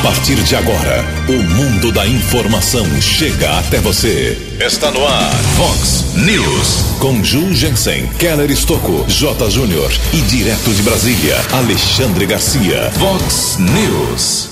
A 0.00 0.02
partir 0.02 0.36
de 0.36 0.56
agora, 0.56 1.04
o 1.28 1.42
mundo 1.42 1.92
da 1.92 2.06
informação 2.06 2.86
chega 3.02 3.58
até 3.58 3.80
você. 3.80 4.56
Está 4.58 4.90
no 4.90 5.06
ar, 5.06 5.30
Fox 5.58 6.14
News. 6.14 6.96
Com 6.98 7.22
Ju 7.22 7.52
Jensen, 7.52 8.06
Keller 8.18 8.50
Estocco, 8.50 9.04
J. 9.06 9.50
Júnior 9.50 9.92
e 10.14 10.22
direto 10.22 10.72
de 10.72 10.82
Brasília, 10.82 11.36
Alexandre 11.52 12.24
Garcia. 12.24 12.90
Fox 12.92 13.58
News. 13.58 14.48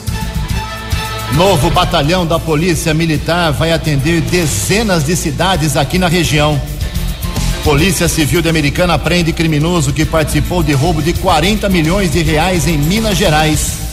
Novo 1.32 1.70
batalhão 1.70 2.26
da 2.26 2.38
Polícia 2.38 2.92
Militar 2.92 3.50
vai 3.50 3.72
atender 3.72 4.20
dezenas 4.20 5.04
de 5.06 5.16
cidades 5.16 5.78
aqui 5.78 5.98
na 5.98 6.08
região. 6.08 6.60
Polícia 7.64 8.06
Civil 8.06 8.42
de 8.42 8.50
Americana 8.50 8.98
prende 8.98 9.32
criminoso 9.32 9.94
que 9.94 10.04
participou 10.04 10.62
de 10.62 10.74
roubo 10.74 11.00
de 11.00 11.14
40 11.14 11.70
milhões 11.70 12.12
de 12.12 12.22
reais 12.22 12.68
em 12.68 12.76
Minas 12.76 13.16
Gerais. 13.16 13.87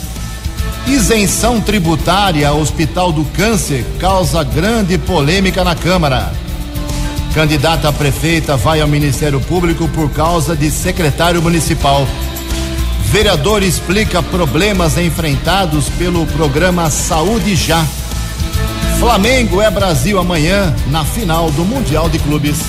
Isenção 0.88 1.60
tributária 1.60 2.54
Hospital 2.54 3.12
do 3.12 3.25
Câncer 3.25 3.84
causa 4.00 4.44
grande 4.44 5.00
polêmica 5.00 5.64
na 5.64 5.74
Câmara. 5.74 6.32
Candidata 7.34 7.89
a 7.89 7.92
prefeita 7.92 8.56
vai 8.56 8.80
ao 8.82 8.88
Ministério 8.88 9.42
Público 9.42 9.88
por 9.89 10.11
causa 10.11 10.56
de 10.56 10.70
secretário 10.70 11.42
municipal. 11.42 12.08
Vereador 13.06 13.64
explica 13.64 14.21
problemas 14.21 14.96
enfrentados 14.96 15.89
pelo 15.89 16.24
programa 16.28 16.88
Saúde 16.92 17.56
Já. 17.56 17.83
Flamengo 19.00 19.61
é 19.61 19.72
Brasil 19.72 20.20
amanhã 20.20 20.74
na 20.92 21.04
final 21.04 21.50
do 21.50 21.66
Mundial 21.66 22.08
de 22.10 22.20
Clubes. 22.20 22.60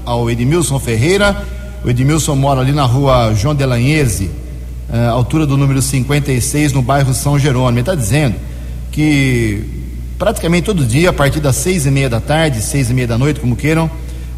ao 0.05 0.29
Edmilson 0.29 0.77
Ferreira. 0.77 1.41
O 1.85 1.89
Edmilson 1.89 2.35
mora 2.35 2.59
ali 2.59 2.73
na 2.73 2.83
rua 2.83 3.33
João 3.33 3.55
Delanhese, 3.55 4.29
uh, 4.89 5.11
altura 5.11 5.45
do 5.45 5.57
número 5.57 5.81
56, 5.81 6.73
no 6.73 6.81
bairro 6.81 7.13
São 7.13 7.37
Jerônimo. 7.37 7.73
Ele 7.73 7.79
está 7.81 7.95
dizendo 7.95 8.35
que 8.91 9.63
praticamente 10.17 10.65
todo 10.65 10.85
dia, 10.85 11.09
a 11.09 11.13
partir 11.13 11.39
das 11.39 11.55
seis 11.55 11.85
e 11.85 11.91
meia 11.91 12.09
da 12.09 12.19
tarde, 12.19 12.61
seis 12.61 12.89
e 12.89 12.93
meia 12.93 13.07
da 13.07 13.17
noite, 13.17 13.39
como 13.39 13.55
queiram, 13.55 13.89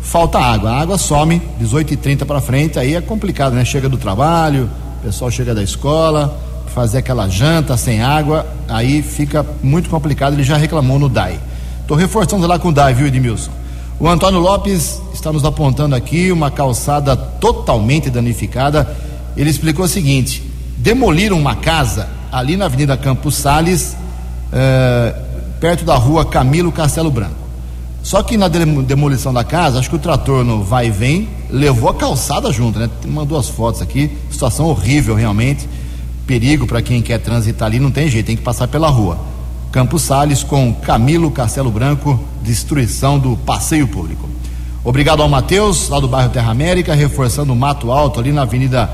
falta 0.02 0.40
água. 0.40 0.72
A 0.72 0.82
água 0.82 0.98
some, 0.98 1.42
18 1.58 1.94
e 1.94 1.98
30 1.98 2.26
para 2.26 2.42
frente, 2.42 2.80
aí 2.80 2.96
é 2.96 3.02
complicado, 3.02 3.54
né? 3.54 3.64
Chega 3.64 3.88
do 3.88 3.98
trabalho, 3.98 4.70
o 5.00 5.04
pessoal 5.04 5.32
chega 5.32 5.56
da 5.56 5.64
escola, 5.64 6.38
fazer 6.74 7.00
aquela 7.00 7.28
janta 7.28 7.78
sem 7.78 8.02
água, 8.02 8.46
aí 8.68 9.02
fica 9.02 9.46
muito 9.64 9.90
complicado. 9.90 10.34
Ele 10.34 10.44
já 10.44 10.58
reclamou 10.58 11.00
no 11.00 11.10
DAI. 11.10 11.40
Estou 11.82 11.98
reforçando 11.98 12.46
lá 12.46 12.60
com 12.60 12.70
o 12.70 12.72
DAI, 12.72 12.94
viu, 12.94 13.08
Edmilson? 13.08 13.52
O 14.00 14.08
Antônio 14.08 14.40
Lopes 14.40 15.02
está 15.14 15.32
nos 15.32 15.44
apontando 15.44 15.94
aqui 15.94 16.32
uma 16.32 16.50
calçada 16.50 17.18
totalmente 17.18 18.10
danificada. 18.10 18.88
Ele 19.40 19.50
explicou 19.50 19.86
o 19.86 19.88
seguinte: 19.88 20.44
demoliram 20.78 21.40
uma 21.40 21.56
casa 21.56 22.10
ali 22.30 22.58
na 22.58 22.66
Avenida 22.66 22.98
Campos 22.98 23.36
Sales, 23.36 23.96
eh, 24.52 25.16
perto 25.62 25.86
da 25.86 25.96
rua 25.96 26.26
Camilo 26.26 26.74
Castelo 26.74 27.10
Branco. 27.10 27.40
Só 28.04 28.22
que 28.22 28.38
na 28.38 28.50
demolição 28.50 29.34
da 29.34 29.44
casa, 29.46 29.80
acho 29.80 29.90
que 29.90 29.96
o 29.96 30.00
trator 30.00 30.44
no 30.44 30.62
vai 30.62 30.88
e 30.88 30.92
vem 30.92 31.30
levou 31.50 31.90
a 31.90 31.94
calçada 31.94 32.52
junto, 32.52 32.80
né? 32.80 32.90
Mandou 33.06 33.40
as 33.40 33.48
fotos 33.48 33.82
aqui, 33.82 34.12
situação 34.30 34.66
horrível 34.66 35.16
realmente, 35.16 35.68
perigo 36.28 36.68
para 36.68 36.82
quem 36.82 37.02
quer 37.02 37.20
transitar 37.20 37.68
ali, 37.68 37.80
não 37.80 37.92
tem 37.92 38.10
jeito, 38.10 38.26
tem 38.26 38.36
que 38.36 38.44
passar 38.44 38.68
pela 38.68 38.90
rua. 38.90 39.18
Campos 39.72 40.02
Sales 40.02 40.44
com 40.44 40.74
Camilo 40.74 41.32
Castelo 41.32 41.72
Branco, 41.72 42.20
destruição 42.42 43.18
do 43.18 43.38
passeio 43.38 43.88
público. 43.88 44.28
Obrigado 44.84 45.22
ao 45.22 45.30
Matheus, 45.30 45.88
lá 45.88 46.00
do 46.00 46.10
bairro 46.10 46.30
Terra 46.30 46.52
América, 46.52 46.94
reforçando 46.94 47.54
o 47.54 47.56
Mato 47.56 47.90
Alto 47.90 48.20
ali 48.20 48.34
na 48.34 48.42
Avenida 48.42 48.90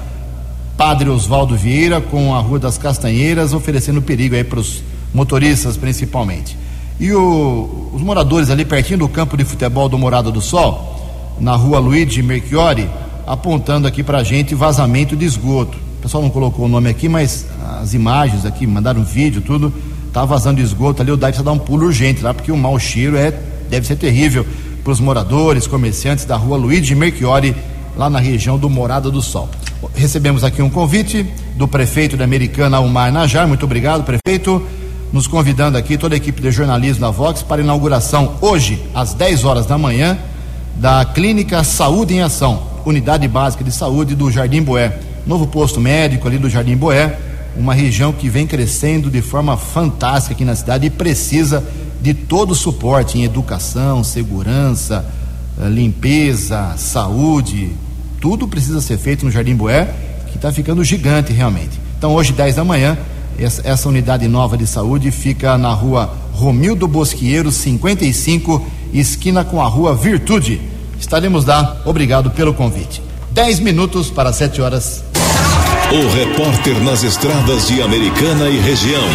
Padre 0.78 1.10
Oswaldo 1.10 1.56
Vieira 1.56 2.02
com 2.02 2.36
a 2.36 2.40
Rua 2.40 2.60
das 2.60 2.78
Castanheiras, 2.78 3.54
oferecendo 3.54 4.02
perigo 4.02 4.36
aí 4.36 4.44
para 4.44 4.60
os 4.60 4.84
motoristas 5.14 5.78
principalmente. 5.78 6.58
E 7.00 7.12
o, 7.14 7.92
os 7.94 8.02
moradores 8.02 8.50
ali 8.50 8.66
pertinho 8.66 9.00
do 9.00 9.08
campo 9.08 9.38
de 9.38 9.46
futebol 9.46 9.88
do 9.88 9.98
Morada 9.98 10.32
do 10.32 10.42
Sol, 10.42 11.36
na 11.40 11.56
rua 11.56 11.80
Luigi 11.80 12.22
Merchiori, 12.22 12.90
apontando 13.26 13.88
aqui 13.88 14.04
para 14.04 14.20
a 14.20 14.24
gente 14.24 14.54
vazamento 14.54 15.16
de 15.16 15.26
esgoto. 15.26 15.78
O 16.00 16.02
pessoal 16.02 16.22
não 16.22 16.30
colocou 16.30 16.66
o 16.66 16.70
nome 16.70 16.90
aqui, 16.90 17.08
mas 17.08 17.46
as 17.82 17.94
imagens 17.94 18.46
aqui, 18.46 18.68
mandaram 18.68 19.04
vídeo, 19.04 19.42
tudo 19.42 19.74
tá 20.16 20.24
vazando 20.24 20.62
esgoto 20.62 21.02
ali, 21.02 21.12
o 21.12 21.18
DAI 21.18 21.32
precisa 21.32 21.44
dar 21.44 21.52
um 21.52 21.60
pulo 21.60 21.88
urgente 21.88 22.22
lá, 22.22 22.34
porque 22.34 22.50
o 22.50 22.56
mau 22.56 22.80
cheiro 22.80 23.18
é, 23.18 23.32
deve 23.70 23.86
ser 23.86 23.98
terrível 23.98 24.46
para 24.82 24.94
os 24.94 25.02
moradores, 25.02 25.68
comerciantes 25.68 26.24
da 26.24 26.38
rua 26.38 26.56
Luigi 26.56 26.96
Merchiori, 26.96 27.54
lá 27.98 28.10
na 28.10 28.20
região 28.20 28.58
do 28.58 28.70
Morada 28.70 29.12
do 29.12 29.22
Sol. 29.22 29.50
Recebemos 29.94 30.44
aqui 30.44 30.62
um 30.62 30.70
convite 30.70 31.26
do 31.56 31.68
prefeito 31.68 32.18
da 32.18 32.24
Americana, 32.24 32.78
Almar 32.78 33.12
Najar, 33.12 33.48
muito 33.48 33.66
obrigado, 33.66 34.04
prefeito, 34.04 34.66
nos 35.12 35.28
convidando 35.28 35.78
aqui, 35.78 35.98
toda 35.98 36.16
a 36.16 36.18
equipe 36.18 36.42
de 36.42 36.52
jornalismo 36.52 37.02
da 37.02 37.12
Vox, 37.12 37.42
para 37.42 37.62
a 37.62 37.64
inauguração 37.64 38.36
hoje, 38.42 38.84
às 38.94 39.14
10 39.14 39.44
horas 39.44 39.66
da 39.66 39.78
manhã, 39.78 40.18
da 40.76 41.06
Clínica 41.06 41.64
Saúde 41.64 42.14
em 42.14 42.22
Ação, 42.22 42.64
Unidade 42.86 43.28
Básica 43.28 43.64
de 43.64 43.72
Saúde 43.72 44.16
do 44.16 44.30
Jardim 44.30 44.62
Boé. 44.62 45.00
Novo 45.26 45.48
posto 45.48 45.80
médico 45.80 46.28
ali 46.28 46.38
do 46.38 46.50
Jardim 46.50 46.76
Boé, 46.76 47.18
uma 47.56 47.74
região 47.74 48.12
que 48.12 48.28
vem 48.28 48.46
crescendo 48.46 49.10
de 49.10 49.22
forma 49.22 49.56
fantástica 49.56 50.34
aqui 50.34 50.44
na 50.44 50.56
cidade 50.56 50.88
e 50.88 50.90
precisa 50.90 51.64
de 52.02 52.14
todo 52.14 52.52
o 52.52 52.56
suporte 52.56 53.18
em 53.18 53.24
educação, 53.24 54.04
segurança, 54.04 55.06
eh, 55.60 55.70
limpeza, 55.70 56.76
saúde, 56.78 57.72
tudo 58.26 58.48
precisa 58.48 58.82
ser 58.82 58.98
feito 58.98 59.24
no 59.24 59.30
Jardim 59.30 59.56
Boé, 59.56 59.88
que 60.32 60.38
está 60.38 60.52
ficando 60.52 60.84
gigante 60.84 61.32
realmente. 61.32 61.80
Então, 61.96 62.12
hoje, 62.16 62.34
10 62.34 62.56
da 62.56 62.64
manhã, 62.64 62.98
essa, 63.38 63.88
unidade 63.88 64.28
nova 64.28 64.58
de 64.58 64.66
saúde 64.66 65.12
fica 65.12 65.56
na 65.60 65.72
rua 65.72 66.12
Romildo 66.34 66.88
Bosquieiro, 66.88 67.52
55, 67.52 68.66
esquina 68.92 69.46
com 69.46 69.62
a 69.62 69.68
rua 69.68 69.94
Virtude. 69.94 70.60
Estaremos 71.00 71.46
lá. 71.46 71.80
Obrigado 71.86 72.32
pelo 72.32 72.52
convite. 72.52 73.00
10 73.30 73.60
minutos 73.60 74.10
para 74.10 74.34
7 74.34 74.60
horas. 74.60 75.04
O 75.92 76.16
repórter 76.16 76.82
nas 76.82 77.04
estradas 77.04 77.68
de 77.68 77.80
Americana 77.84 78.50
e 78.50 78.58
região, 78.58 79.08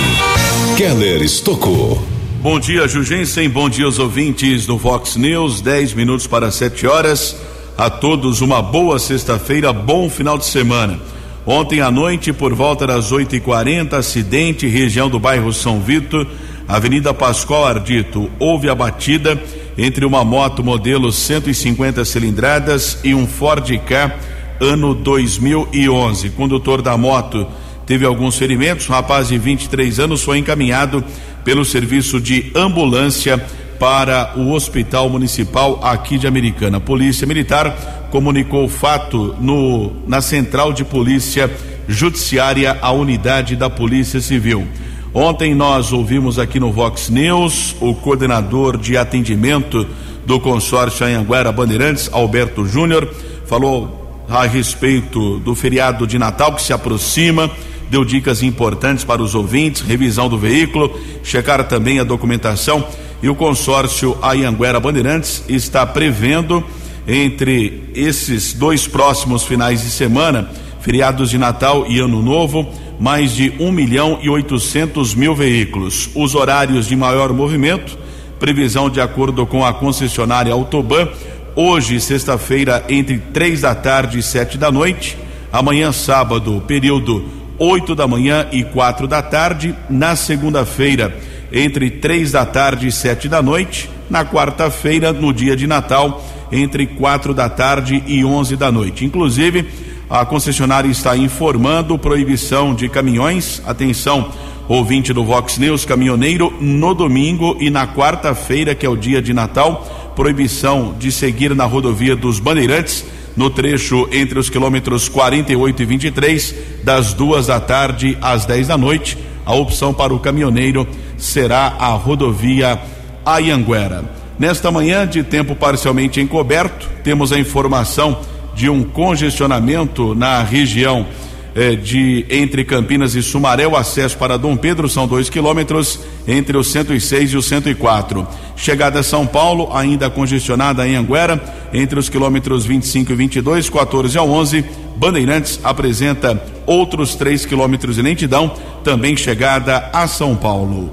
Keller 0.76 1.20
Estocou. 1.20 2.00
Bom 2.40 2.60
dia, 2.60 2.86
Jugensen. 2.86 3.48
Bom 3.48 3.68
dia 3.68 3.86
aos 3.86 3.98
ouvintes 3.98 4.66
do 4.66 4.78
Vox 4.78 5.16
News. 5.16 5.60
10 5.60 5.94
minutos 5.94 6.28
para 6.28 6.48
7 6.52 6.86
horas. 6.86 7.34
A 7.76 7.88
todos 7.88 8.40
uma 8.40 8.60
boa 8.60 8.98
sexta-feira, 8.98 9.72
bom 9.72 10.10
final 10.10 10.36
de 10.36 10.44
semana. 10.44 10.98
Ontem 11.46 11.80
à 11.80 11.90
noite, 11.90 12.32
por 12.32 12.54
volta 12.54 12.86
das 12.86 13.10
8h40, 13.10 13.94
acidente, 13.94 14.66
região 14.66 15.08
do 15.08 15.18
bairro 15.18 15.52
São 15.52 15.80
Vito, 15.80 16.26
Avenida 16.68 17.14
Pascoal 17.14 17.64
Ardito, 17.64 18.30
houve 18.38 18.68
a 18.68 18.74
batida 18.74 19.40
entre 19.78 20.04
uma 20.04 20.24
moto 20.24 20.62
modelo 20.62 21.10
150 21.10 22.04
cilindradas 22.04 22.98
e 23.02 23.14
um 23.14 23.26
Ford 23.26 23.66
K 23.78 24.14
ano 24.60 24.94
2011. 24.94 26.28
O 26.28 26.32
condutor 26.32 26.82
da 26.82 26.96
moto 26.96 27.46
teve 27.86 28.04
alguns 28.04 28.36
ferimentos. 28.36 28.88
O 28.88 28.92
rapaz 28.92 29.28
de 29.28 29.38
23 29.38 29.98
anos 29.98 30.22
foi 30.22 30.38
encaminhado 30.38 31.02
pelo 31.44 31.64
serviço 31.64 32.20
de 32.20 32.52
ambulância 32.54 33.42
para 33.80 34.34
o 34.36 34.52
Hospital 34.52 35.08
Municipal 35.08 35.80
aqui 35.82 36.18
de 36.18 36.26
Americana. 36.26 36.76
A 36.76 36.80
Polícia 36.80 37.26
Militar 37.26 38.08
comunicou 38.10 38.66
o 38.66 38.68
fato 38.68 39.34
no 39.40 39.92
na 40.06 40.20
Central 40.20 40.70
de 40.74 40.84
Polícia 40.84 41.50
Judiciária, 41.88 42.76
a 42.82 42.92
unidade 42.92 43.56
da 43.56 43.70
Polícia 43.70 44.20
Civil. 44.20 44.68
Ontem 45.14 45.54
nós 45.54 45.92
ouvimos 45.92 46.38
aqui 46.38 46.60
no 46.60 46.70
Vox 46.70 47.08
News 47.08 47.74
o 47.80 47.94
coordenador 47.94 48.76
de 48.76 48.98
atendimento 48.98 49.86
do 50.26 50.38
consórcio 50.38 51.06
Anhanguera 51.06 51.50
Bandeirantes, 51.50 52.10
Alberto 52.12 52.66
Júnior, 52.66 53.08
falou 53.46 54.24
a 54.28 54.44
respeito 54.44 55.38
do 55.38 55.54
feriado 55.54 56.06
de 56.06 56.18
Natal 56.18 56.54
que 56.54 56.62
se 56.62 56.74
aproxima, 56.74 57.50
deu 57.90 58.04
dicas 58.04 58.42
importantes 58.42 59.04
para 59.04 59.22
os 59.22 59.34
ouvintes, 59.34 59.80
revisão 59.80 60.28
do 60.28 60.36
veículo, 60.36 60.94
checar 61.24 61.66
também 61.66 61.98
a 61.98 62.04
documentação 62.04 62.86
e 63.22 63.28
o 63.28 63.34
consórcio 63.34 64.16
Anhanguera 64.22 64.80
Bandeirantes 64.80 65.44
está 65.48 65.86
prevendo 65.86 66.64
entre 67.06 67.90
esses 67.94 68.52
dois 68.52 68.86
próximos 68.86 69.44
finais 69.44 69.82
de 69.82 69.90
semana, 69.90 70.48
feriados 70.80 71.30
de 71.30 71.38
Natal 71.38 71.86
e 71.88 71.98
Ano 71.98 72.22
Novo, 72.22 72.68
mais 72.98 73.32
de 73.32 73.52
1 73.58 73.72
milhão 73.72 74.18
e 74.22 74.28
800 74.28 75.14
mil 75.14 75.34
veículos. 75.34 76.10
Os 76.14 76.34
horários 76.34 76.86
de 76.86 76.94
maior 76.94 77.32
movimento, 77.32 77.98
previsão 78.38 78.88
de 78.88 79.00
acordo 79.00 79.46
com 79.46 79.64
a 79.64 79.72
concessionária 79.72 80.52
Autoban, 80.52 81.08
hoje, 81.56 82.00
sexta-feira, 82.00 82.84
entre 82.88 83.18
três 83.18 83.62
da 83.62 83.74
tarde 83.74 84.18
e 84.18 84.22
sete 84.22 84.56
da 84.56 84.70
noite, 84.70 85.16
amanhã, 85.52 85.92
sábado, 85.92 86.62
período 86.66 87.24
8 87.58 87.94
da 87.94 88.08
manhã 88.08 88.46
e 88.50 88.64
quatro 88.64 89.06
da 89.06 89.20
tarde, 89.20 89.74
na 89.88 90.16
segunda-feira, 90.16 91.14
entre 91.52 91.90
três 91.90 92.32
da 92.32 92.46
tarde 92.46 92.86
e 92.86 92.92
sete 92.92 93.28
da 93.28 93.42
noite, 93.42 93.90
na 94.08 94.24
quarta-feira, 94.24 95.12
no 95.12 95.32
dia 95.32 95.56
de 95.56 95.66
Natal, 95.66 96.24
entre 96.52 96.86
quatro 96.86 97.32
da 97.32 97.48
tarde 97.48 98.02
e 98.06 98.24
onze 98.24 98.56
da 98.56 98.70
noite. 98.70 99.04
Inclusive, 99.04 99.66
a 100.08 100.24
concessionária 100.24 100.88
está 100.88 101.16
informando 101.16 101.96
proibição 101.98 102.74
de 102.74 102.88
caminhões. 102.88 103.62
Atenção, 103.64 104.32
ouvinte 104.68 105.12
do 105.12 105.24
Vox 105.24 105.58
News, 105.58 105.84
caminhoneiro, 105.84 106.52
no 106.60 106.94
domingo 106.94 107.56
e 107.60 107.70
na 107.70 107.86
quarta-feira, 107.86 108.74
que 108.74 108.84
é 108.84 108.88
o 108.88 108.96
dia 108.96 109.22
de 109.22 109.32
Natal, 109.32 110.12
proibição 110.16 110.94
de 110.98 111.12
seguir 111.12 111.54
na 111.54 111.64
rodovia 111.64 112.16
dos 112.16 112.40
Bandeirantes, 112.40 113.04
no 113.36 113.48
trecho 113.48 114.08
entre 114.12 114.38
os 114.38 114.50
quilômetros 114.50 115.08
48 115.08 115.82
e 115.82 115.86
23, 115.86 116.54
das 116.82 117.14
duas 117.14 117.46
da 117.46 117.60
tarde 117.60 118.18
às 118.20 118.44
10 118.44 118.66
da 118.66 118.76
noite. 118.76 119.16
A 119.50 119.54
opção 119.54 119.92
para 119.92 120.14
o 120.14 120.20
caminhoneiro 120.20 120.86
será 121.18 121.74
a 121.76 121.88
rodovia 121.88 122.80
Ayanguera. 123.26 124.04
Nesta 124.38 124.70
manhã, 124.70 125.04
de 125.04 125.24
tempo 125.24 125.56
parcialmente 125.56 126.20
encoberto, 126.20 126.88
temos 127.02 127.32
a 127.32 127.38
informação 127.38 128.20
de 128.54 128.70
um 128.70 128.84
congestionamento 128.84 130.14
na 130.14 130.40
região 130.44 131.04
eh, 131.52 131.74
de 131.74 132.24
entre 132.30 132.64
Campinas 132.64 133.16
e 133.16 133.24
Sumaré. 133.24 133.66
O 133.66 133.74
acesso 133.74 134.16
para 134.16 134.38
Dom 134.38 134.56
Pedro 134.56 134.88
são 134.88 135.08
dois 135.08 135.28
quilômetros 135.28 135.98
entre 136.28 136.56
o 136.56 136.62
106 136.62 137.32
e 137.32 137.36
o 137.36 137.42
104. 137.42 138.24
Chegada 138.54 139.00
a 139.00 139.02
São 139.02 139.26
Paulo, 139.26 139.76
ainda 139.76 140.08
congestionada 140.08 140.86
em 140.86 140.94
Anguera, 140.94 141.42
entre 141.74 141.98
os 141.98 142.08
quilômetros 142.08 142.64
25 142.64 143.10
e 143.10 143.14
22, 143.16 143.68
14 143.68 144.16
ao 144.16 144.30
11. 144.30 144.64
Bandeirantes 145.00 145.58
apresenta 145.64 146.38
outros 146.66 147.14
três 147.14 147.46
quilômetros 147.46 147.96
de 147.96 148.02
lentidão, 148.02 148.52
também 148.84 149.16
chegada 149.16 149.88
a 149.94 150.06
São 150.06 150.36
Paulo. 150.36 150.92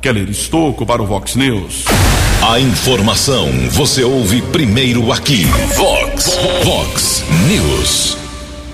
Keller 0.00 0.30
Estocco 0.30 0.86
para 0.86 1.02
o 1.02 1.04
Vox 1.04 1.34
News. 1.34 1.84
A 2.48 2.60
informação 2.60 3.48
você 3.72 4.04
ouve 4.04 4.40
primeiro 4.40 5.10
aqui. 5.10 5.46
Vox, 5.76 6.38
Vox 6.62 7.24
News. 7.48 8.16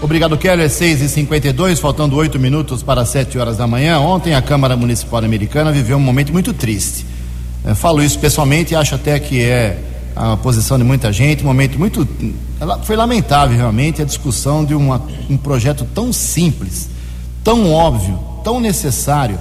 Obrigado, 0.03 0.37
Keller. 0.37 0.69
6 0.69 1.01
e 1.01 1.09
52 1.09 1.81
faltando 1.81 2.15
oito 2.15 2.39
minutos 2.39 2.83
para 2.83 3.03
7 3.07 3.39
horas 3.39 3.57
da 3.57 3.67
manhã. 3.67 3.99
Ontem 3.99 4.35
a 4.35 4.43
Câmara 4.43 4.77
Municipal 4.77 5.25
Americana 5.25 5.73
viveu 5.73 5.97
um 5.97 6.01
momento 6.01 6.35
muito 6.35 6.53
triste. 6.53 7.07
Eu 7.65 7.75
falo 7.75 8.03
isso 8.03 8.19
pessoalmente 8.19 8.75
e 8.75 8.77
acho 8.77 8.95
até 8.95 9.19
que 9.19 9.41
é 9.41 9.79
a 10.15 10.37
posição 10.37 10.77
de 10.77 10.85
muita 10.85 11.11
gente, 11.15 11.43
um 11.43 11.47
momento 11.47 11.79
muito. 11.79 12.07
Foi 12.85 12.97
lamentável 12.97 13.57
realmente 13.57 14.01
a 14.01 14.05
discussão 14.05 14.65
de 14.65 14.75
uma, 14.75 15.03
um 15.29 15.37
projeto 15.37 15.87
tão 15.95 16.13
simples, 16.13 16.89
tão 17.45 17.71
óbvio, 17.71 18.19
tão 18.43 18.61
necessário 18.61 19.39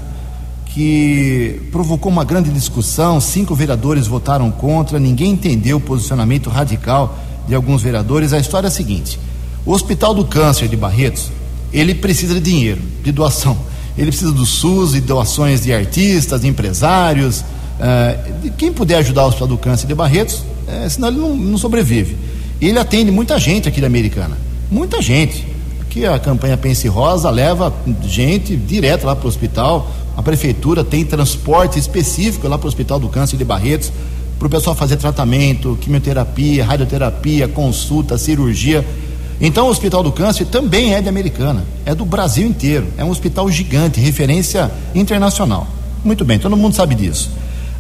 que 0.66 1.70
provocou 1.72 2.12
uma 2.12 2.26
grande 2.26 2.50
discussão. 2.50 3.22
Cinco 3.22 3.56
vereadores 3.56 4.08
votaram 4.08 4.52
contra, 4.52 5.00
ninguém 5.00 5.32
entendeu 5.32 5.78
o 5.78 5.82
posicionamento 5.82 6.50
radical 6.50 7.18
de 7.48 7.56
alguns 7.56 7.82
vereadores. 7.82 8.34
A 8.34 8.40
história 8.40 8.68
é 8.68 8.70
a 8.70 8.72
seguinte: 8.72 9.18
o 9.66 9.72
Hospital 9.72 10.14
do 10.14 10.26
Câncer 10.26 10.68
de 10.68 10.76
Barretos 10.76 11.32
ele 11.72 11.96
precisa 11.96 12.34
de 12.34 12.42
dinheiro, 12.42 12.82
de 13.02 13.12
doação. 13.12 13.58
Ele 13.98 14.08
precisa 14.08 14.32
do 14.34 14.46
SUS 14.46 14.94
e 14.94 15.00
doações 15.00 15.64
de 15.64 15.74
artistas, 15.74 16.42
de 16.42 16.48
empresários, 16.48 17.40
uh, 17.40 18.52
quem 18.58 18.74
puder 18.74 18.98
ajudar 18.98 19.24
o 19.24 19.28
Hospital 19.28 19.48
do 19.48 19.58
Câncer 19.58 19.88
de 19.88 19.96
Barretos, 19.96 20.36
uh, 20.68 20.90
senão 20.90 21.08
ele 21.08 21.18
não, 21.18 21.36
não 21.36 21.58
sobrevive. 21.58 22.18
Ele 22.62 22.80
atende 22.80 23.12
muita 23.12 23.38
gente 23.40 23.68
aqui 23.68 23.82
da 23.82 23.88
Americana, 23.88 24.38
muita 24.72 25.02
gente. 25.02 25.46
Aqui 25.82 26.06
a 26.06 26.18
campanha 26.20 26.58
Pense 26.58 26.88
Rosa 26.88 27.30
leva 27.30 27.74
gente 28.04 28.56
direto 28.56 29.06
lá 29.06 29.16
para 29.16 29.26
o 29.26 29.30
hospital, 29.30 29.92
a 30.16 30.24
prefeitura 30.24 30.84
tem 30.84 31.04
transporte 31.04 31.78
específico 31.78 32.48
lá 32.48 32.58
para 32.58 32.66
o 32.66 32.68
Hospital 32.68 33.00
do 33.00 33.10
Câncer 33.10 33.38
de 33.38 33.44
Barretos, 33.44 33.92
para 34.40 34.48
o 34.48 34.50
pessoal 34.50 34.76
fazer 34.76 34.98
tratamento, 34.98 35.78
quimioterapia, 35.82 36.66
radioterapia, 36.66 37.48
consulta, 37.48 38.18
cirurgia. 38.18 38.86
Então 39.40 39.68
o 39.68 39.70
Hospital 39.70 40.04
do 40.04 40.12
Câncer 40.12 40.46
também 40.46 40.94
é 40.94 41.02
de 41.02 41.10
Americana, 41.10 41.66
é 41.86 41.94
do 41.94 42.06
Brasil 42.06 42.48
inteiro, 42.48 42.88
é 42.98 43.04
um 43.04 43.10
hospital 43.10 43.50
gigante, 43.52 44.00
referência 44.00 44.72
internacional. 44.94 45.68
Muito 46.04 46.24
bem, 46.24 46.40
todo 46.40 46.56
mundo 46.56 46.74
sabe 46.76 46.96
disso. 46.96 47.30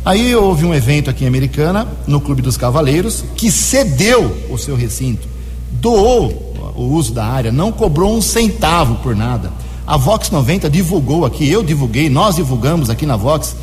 Aí 0.05 0.35
houve 0.35 0.65
um 0.65 0.74
evento 0.74 1.09
aqui 1.09 1.25
em 1.25 1.27
Americana, 1.27 1.88
no 2.05 2.21
Clube 2.21 2.41
dos 2.41 2.55
Cavaleiros, 2.55 3.24
que 3.35 3.51
cedeu 3.51 4.45
o 4.50 4.57
seu 4.57 4.75
recinto, 4.75 5.27
doou 5.71 6.53
o 6.75 6.83
uso 6.83 7.12
da 7.12 7.25
área, 7.25 7.51
não 7.51 7.71
cobrou 7.71 8.15
um 8.15 8.21
centavo 8.21 8.95
por 8.95 9.15
nada 9.15 9.51
a 9.88 9.97
Vox 9.97 10.31
90 10.31 10.67
divulgou 10.69 11.25
aqui, 11.25 11.47
eu 11.47 11.62
divulguei, 11.62 12.09
nós 12.09 12.35
divulgamos 12.35 12.89
aqui 12.89 13.05
na 13.05 13.15
Vox. 13.15 13.55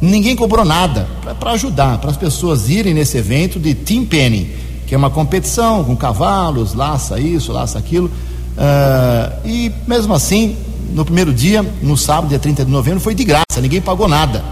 Ninguém 0.00 0.34
cobrou 0.34 0.64
nada 0.64 1.06
para 1.38 1.52
ajudar, 1.52 1.98
para 1.98 2.10
as 2.10 2.16
pessoas 2.16 2.68
irem 2.68 2.92
nesse 2.92 3.16
evento 3.16 3.60
de 3.60 3.72
Team 3.72 4.04
Penny, 4.04 4.50
que 4.88 4.94
é 4.94 4.98
uma 4.98 5.10
competição 5.10 5.84
com 5.84 5.96
cavalos, 5.96 6.74
laça 6.74 7.20
isso, 7.20 7.52
laça 7.52 7.78
aquilo. 7.78 8.08
Uh, 8.08 9.48
e 9.48 9.72
mesmo 9.86 10.12
assim, 10.12 10.56
no 10.92 11.04
primeiro 11.04 11.32
dia, 11.32 11.64
no 11.80 11.96
sábado, 11.96 12.28
dia 12.28 12.40
30 12.40 12.64
de 12.64 12.70
novembro, 12.70 12.98
foi 12.98 13.14
de 13.14 13.22
graça, 13.22 13.60
ninguém 13.60 13.80
pagou 13.80 14.08
nada. 14.08 14.44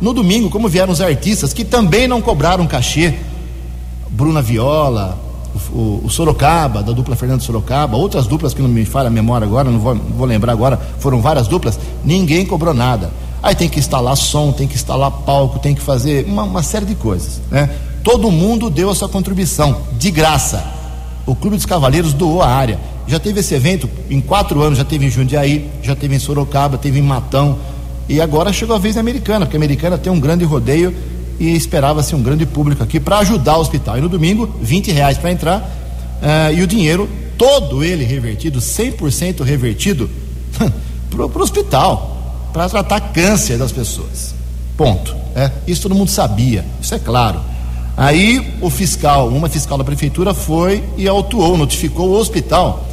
No 0.00 0.12
domingo, 0.12 0.48
como 0.48 0.68
vieram 0.68 0.92
os 0.92 1.00
artistas 1.00 1.52
que 1.52 1.64
também 1.64 2.06
não 2.06 2.20
cobraram 2.20 2.66
cachê, 2.66 3.14
Bruna 4.10 4.40
Viola, 4.40 5.18
o, 5.72 6.02
o, 6.04 6.10
Sorocaba, 6.10 6.82
da 6.82 6.92
dupla 6.92 7.16
Fernando 7.16 7.42
Sorocaba, 7.42 7.96
outras 7.96 8.26
duplas 8.26 8.54
que 8.54 8.62
não 8.62 8.68
me 8.68 8.84
falha 8.84 9.08
a 9.08 9.10
memória 9.10 9.46
agora, 9.46 9.70
não 9.70 9.78
vou, 9.78 9.94
não 9.94 10.04
vou 10.04 10.26
lembrar 10.26 10.52
agora, 10.52 10.80
foram 10.98 11.20
várias 11.20 11.48
duplas, 11.48 11.78
ninguém 12.04 12.46
cobrou 12.46 12.74
nada. 12.74 13.10
Aí 13.42 13.54
tem 13.54 13.68
que 13.68 13.78
instalar 13.78 14.16
som, 14.16 14.52
tem 14.52 14.66
que 14.66 14.74
instalar 14.74 15.10
palco, 15.10 15.58
tem 15.58 15.74
que 15.74 15.80
fazer 15.80 16.26
uma, 16.26 16.42
uma 16.42 16.62
série 16.62 16.86
de 16.86 16.94
coisas, 16.94 17.40
né? 17.50 17.70
Todo 18.02 18.30
mundo 18.30 18.70
deu 18.70 18.90
a 18.90 18.94
sua 18.94 19.08
contribuição, 19.08 19.82
de 19.98 20.10
graça. 20.10 20.64
O 21.26 21.34
Clube 21.34 21.56
dos 21.56 21.66
Cavaleiros 21.66 22.14
doou 22.14 22.42
a 22.42 22.48
área. 22.48 22.78
Já 23.06 23.18
teve 23.18 23.40
esse 23.40 23.54
evento 23.54 23.88
em 24.08 24.20
quatro 24.20 24.62
anos, 24.62 24.78
já 24.78 24.84
teve 24.84 25.06
em 25.06 25.10
Jundiaí, 25.10 25.70
já 25.82 25.94
teve 25.94 26.14
em 26.14 26.18
Sorocaba, 26.18 26.78
teve 26.78 26.98
em 26.98 27.02
Matão. 27.02 27.58
E 28.08 28.20
agora 28.20 28.52
chegou 28.52 28.74
a 28.74 28.78
vez 28.78 28.94
da 28.94 29.00
Americana, 29.00 29.44
porque 29.44 29.56
a 29.56 29.60
Americana 29.60 29.98
tem 29.98 30.10
um 30.10 30.18
grande 30.18 30.44
rodeio 30.44 30.94
e 31.38 31.54
esperava-se 31.54 32.14
um 32.14 32.22
grande 32.22 32.46
público 32.46 32.82
aqui 32.82 32.98
para 32.98 33.18
ajudar 33.18 33.58
o 33.58 33.60
hospital. 33.60 33.98
E 33.98 34.00
no 34.00 34.08
domingo, 34.08 34.48
20 34.62 34.90
reais 34.90 35.18
para 35.18 35.30
entrar 35.30 35.60
uh, 35.60 36.52
e 36.52 36.62
o 36.62 36.66
dinheiro, 36.66 37.08
todo 37.36 37.84
ele 37.84 38.04
revertido, 38.04 38.60
100% 38.60 39.42
revertido, 39.42 40.10
para 41.10 41.26
o 41.26 41.42
hospital, 41.42 42.50
para 42.52 42.68
tratar 42.68 43.00
câncer 43.12 43.58
das 43.58 43.72
pessoas. 43.72 44.34
Ponto. 44.76 45.14
É, 45.36 45.50
isso 45.66 45.82
todo 45.82 45.94
mundo 45.94 46.10
sabia, 46.10 46.64
isso 46.80 46.94
é 46.94 46.98
claro. 46.98 47.40
Aí 47.96 48.54
o 48.60 48.70
fiscal, 48.70 49.28
uma 49.28 49.48
fiscal 49.48 49.76
da 49.76 49.84
prefeitura 49.84 50.32
foi 50.32 50.82
e 50.96 51.06
autuou, 51.06 51.56
notificou 51.56 52.08
o 52.08 52.16
hospital 52.16 52.87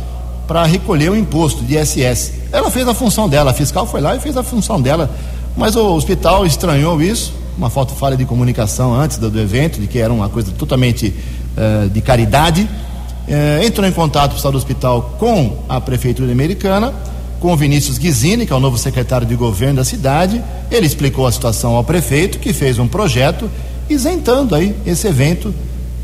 para 0.47 0.63
recolher 0.65 1.09
o 1.11 1.15
imposto 1.15 1.63
de 1.63 1.77
ISS. 1.77 2.33
Ela 2.51 2.69
fez 2.69 2.87
a 2.87 2.93
função 2.93 3.27
dela, 3.27 3.51
a 3.51 3.53
fiscal 3.53 3.85
foi 3.85 4.01
lá 4.01 4.15
e 4.15 4.19
fez 4.19 4.37
a 4.37 4.43
função 4.43 4.81
dela 4.81 5.09
Mas 5.57 5.75
o 5.75 5.95
hospital 5.95 6.45
estranhou 6.45 7.01
isso, 7.01 7.33
uma 7.57 7.69
falta 7.69 7.93
falha 7.93 8.17
de 8.17 8.25
comunicação 8.25 8.93
antes 8.93 9.17
do, 9.17 9.29
do 9.29 9.39
evento, 9.39 9.79
de 9.79 9.87
que 9.87 9.99
era 9.99 10.11
uma 10.11 10.27
coisa 10.27 10.51
totalmente 10.51 11.13
uh, 11.55 11.89
de 11.89 12.01
caridade. 12.01 12.67
Uh, 13.27 13.63
entrou 13.65 13.87
em 13.87 13.91
contato 13.91 14.31
o 14.31 14.35
pessoal 14.35 14.51
do 14.51 14.57
hospital 14.57 15.15
com 15.17 15.63
a 15.69 15.79
prefeitura 15.79 16.31
americana, 16.31 16.93
com 17.39 17.53
o 17.53 17.55
Vinícius 17.55 17.97
Guizini, 17.97 18.45
que 18.45 18.51
é 18.51 18.55
o 18.55 18.59
novo 18.59 18.77
secretário 18.77 19.25
de 19.25 19.35
governo 19.35 19.77
da 19.77 19.85
cidade. 19.85 20.43
Ele 20.69 20.85
explicou 20.85 21.25
a 21.25 21.31
situação 21.31 21.75
ao 21.75 21.83
prefeito, 21.83 22.37
que 22.37 22.51
fez 22.51 22.77
um 22.77 22.87
projeto 22.87 23.49
isentando 23.89 24.55
aí 24.55 24.75
esse 24.85 25.07
evento 25.07 25.53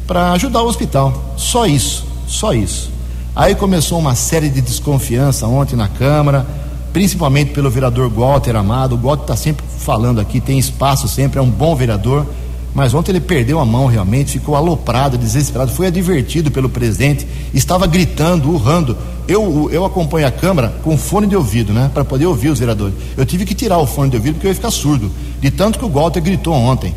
para 0.08 0.32
ajudar 0.34 0.62
o 0.62 0.68
hospital. 0.68 1.36
Só 1.36 1.66
isso, 1.66 2.06
só 2.28 2.54
isso. 2.54 2.92
Aí 3.34 3.56
começou 3.56 3.98
uma 3.98 4.14
série 4.14 4.50
de 4.50 4.60
desconfiança 4.60 5.48
ontem 5.48 5.78
na 5.78 5.88
Câmara, 5.88 6.46
principalmente 6.92 7.54
pelo 7.54 7.70
vereador 7.70 8.10
Walter 8.10 8.58
Amado. 8.58 8.96
O 8.96 8.98
Walter 8.98 9.24
está 9.24 9.38
sempre 9.38 9.64
falando 9.80 10.20
aqui, 10.20 10.42
tem 10.42 10.60
espaço 10.60 11.08
sempre, 11.08 11.40
é 11.40 11.42
um 11.42 11.50
bom 11.50 11.74
vereador. 11.74 12.26
Mas 12.74 12.94
ontem 12.94 13.14
ele 13.14 13.22
perdeu 13.22 13.60
a 13.60 13.66
mão 13.66 13.86
realmente, 13.86 14.32
ficou 14.34 14.56
aloprado, 14.56 15.18
desesperado, 15.18 15.72
foi 15.72 15.88
advertido 15.88 16.52
pelo 16.52 16.70
presidente, 16.70 17.26
estava 17.54 17.88
gritando, 17.88 18.50
urrando. 18.50 18.98
Eu, 19.28 19.70
eu 19.72 19.86
acompanho 19.86 20.28
a 20.28 20.32
Câmara 20.32 20.74
com 20.84 20.98
fone 20.98 21.26
de 21.26 21.36
ouvido, 21.36 21.72
né? 21.72 21.90
Para 21.94 22.04
poder 22.04 22.26
ouvir 22.26 22.50
os 22.50 22.60
vereadores. 22.60 22.96
Eu 23.16 23.26
tive 23.26 23.46
que 23.46 23.56
tirar 23.56 23.78
o 23.78 23.88
fone 23.88 24.10
de 24.10 24.18
ouvido 24.18 24.36
porque 24.36 24.48
eu 24.48 24.52
ia 24.52 24.56
ficar 24.56 24.72
surdo, 24.72 25.10
de 25.40 25.50
tanto 25.50 25.80
que 25.80 25.86
o 25.86 25.90
Walter 25.90 26.22
gritou 26.22 26.54
ontem. 26.54 26.94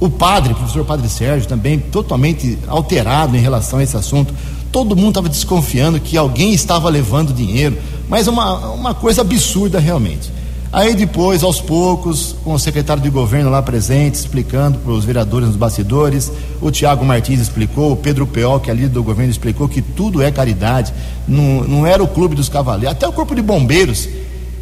O 0.00 0.10
padre, 0.10 0.52
o 0.52 0.56
professor 0.56 0.84
Padre 0.84 1.08
Sérgio, 1.08 1.48
também 1.48 1.78
totalmente 1.78 2.58
alterado 2.66 3.36
em 3.36 3.40
relação 3.40 3.78
a 3.78 3.82
esse 3.82 3.96
assunto. 3.96 4.34
Todo 4.74 4.96
mundo 4.96 5.10
estava 5.10 5.28
desconfiando 5.28 6.00
que 6.00 6.16
alguém 6.16 6.52
estava 6.52 6.88
levando 6.88 7.32
dinheiro, 7.32 7.78
mas 8.08 8.26
uma, 8.26 8.70
uma 8.70 8.92
coisa 8.92 9.20
absurda 9.20 9.78
realmente. 9.78 10.32
Aí 10.72 10.96
depois, 10.96 11.44
aos 11.44 11.60
poucos, 11.60 12.34
com 12.42 12.54
o 12.54 12.58
secretário 12.58 13.00
de 13.00 13.08
governo 13.08 13.50
lá 13.50 13.62
presente, 13.62 14.16
explicando 14.16 14.80
para 14.80 14.90
os 14.90 15.04
vereadores 15.04 15.46
nos 15.46 15.56
bastidores, 15.56 16.32
o 16.60 16.72
Tiago 16.72 17.04
Martins 17.04 17.38
explicou, 17.38 17.92
o 17.92 17.96
Pedro 17.96 18.26
Peol, 18.26 18.58
que 18.58 18.68
é 18.68 18.74
líder 18.74 18.88
do 18.88 19.04
governo, 19.04 19.30
explicou 19.30 19.68
que 19.68 19.80
tudo 19.80 20.20
é 20.20 20.32
caridade, 20.32 20.92
não, 21.28 21.62
não 21.62 21.86
era 21.86 22.02
o 22.02 22.08
clube 22.08 22.34
dos 22.34 22.48
cavaleiros, 22.48 22.96
até 22.96 23.06
o 23.06 23.12
corpo 23.12 23.32
de 23.32 23.42
bombeiros 23.42 24.08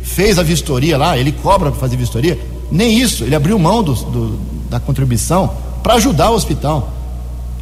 fez 0.02 0.38
a 0.38 0.42
vistoria 0.42 0.98
lá, 0.98 1.16
ele 1.16 1.32
cobra 1.32 1.70
para 1.70 1.80
fazer 1.80 1.96
vistoria, 1.96 2.38
nem 2.70 2.98
isso, 2.98 3.24
ele 3.24 3.34
abriu 3.34 3.58
mão 3.58 3.82
do, 3.82 3.94
do, 3.94 4.38
da 4.68 4.78
contribuição 4.78 5.50
para 5.82 5.94
ajudar 5.94 6.28
o 6.28 6.34
hospital. 6.34 7.01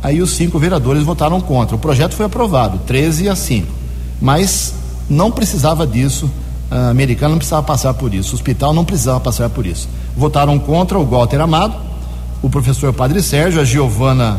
Aí 0.02 0.22
os 0.22 0.30
cinco 0.30 0.58
vereadores 0.58 1.02
votaram 1.02 1.40
contra. 1.40 1.76
O 1.76 1.78
projeto 1.78 2.14
foi 2.14 2.26
aprovado, 2.26 2.78
13 2.86 3.28
a 3.28 3.36
5. 3.36 3.66
Mas 4.20 4.74
não 5.08 5.30
precisava 5.30 5.86
disso, 5.86 6.30
a 6.70 6.90
americana 6.90 7.30
não 7.30 7.38
precisava 7.38 7.62
passar 7.62 7.94
por 7.94 8.14
isso, 8.14 8.32
o 8.32 8.34
hospital 8.34 8.72
não 8.72 8.84
precisava 8.84 9.20
passar 9.20 9.50
por 9.50 9.66
isso. 9.66 9.88
Votaram 10.16 10.58
contra 10.58 10.98
o 10.98 11.04
Walter 11.04 11.40
Amado, 11.40 11.74
o 12.42 12.48
professor 12.48 12.92
Padre 12.92 13.22
Sérgio, 13.22 13.60
a 13.60 13.64
Giovana 13.64 14.38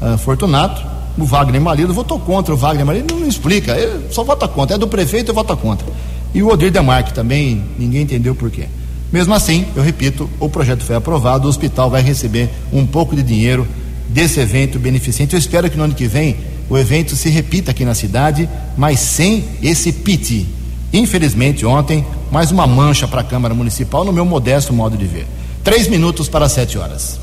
uh, 0.00 0.16
Fortunato, 0.18 0.82
o 1.18 1.24
Wagner 1.24 1.60
Marido 1.60 1.92
votou 1.92 2.20
contra 2.20 2.54
o 2.54 2.56
Wagner 2.56 2.86
Marido, 2.86 3.12
não, 3.12 3.20
não 3.20 3.28
explica, 3.28 3.76
ele 3.76 4.06
só 4.10 4.22
vota 4.22 4.46
contra, 4.46 4.76
é 4.76 4.78
do 4.78 4.86
prefeito 4.86 5.32
e 5.32 5.34
vota 5.34 5.56
contra. 5.56 5.86
E 6.34 6.42
o 6.42 6.48
Odir 6.48 6.70
Demarque 6.70 7.12
também, 7.12 7.64
ninguém 7.78 8.02
entendeu 8.02 8.34
por 8.34 8.50
quê. 8.50 8.68
Mesmo 9.12 9.32
assim, 9.34 9.66
eu 9.74 9.82
repito, 9.82 10.28
o 10.38 10.48
projeto 10.48 10.82
foi 10.82 10.96
aprovado, 10.96 11.46
o 11.46 11.48
hospital 11.48 11.88
vai 11.88 12.02
receber 12.02 12.50
um 12.72 12.86
pouco 12.86 13.16
de 13.16 13.22
dinheiro 13.22 13.66
desse 14.08 14.40
evento 14.40 14.78
beneficente. 14.78 15.34
Eu 15.34 15.38
espero 15.38 15.70
que 15.70 15.76
no 15.76 15.84
ano 15.84 15.94
que 15.94 16.06
vem 16.06 16.36
o 16.68 16.76
evento 16.76 17.14
se 17.14 17.28
repita 17.28 17.70
aqui 17.70 17.84
na 17.84 17.94
cidade, 17.94 18.48
mas 18.76 19.00
sem 19.00 19.44
esse 19.62 19.92
piti. 19.92 20.46
Infelizmente, 20.92 21.64
ontem, 21.64 22.04
mais 22.30 22.50
uma 22.50 22.66
mancha 22.66 23.06
para 23.06 23.20
a 23.20 23.24
Câmara 23.24 23.54
Municipal, 23.54 24.04
no 24.04 24.12
meu 24.12 24.24
modesto 24.24 24.72
modo 24.72 24.96
de 24.96 25.06
ver. 25.06 25.26
Três 25.62 25.88
minutos 25.88 26.28
para 26.28 26.48
sete 26.48 26.78
horas. 26.78 27.18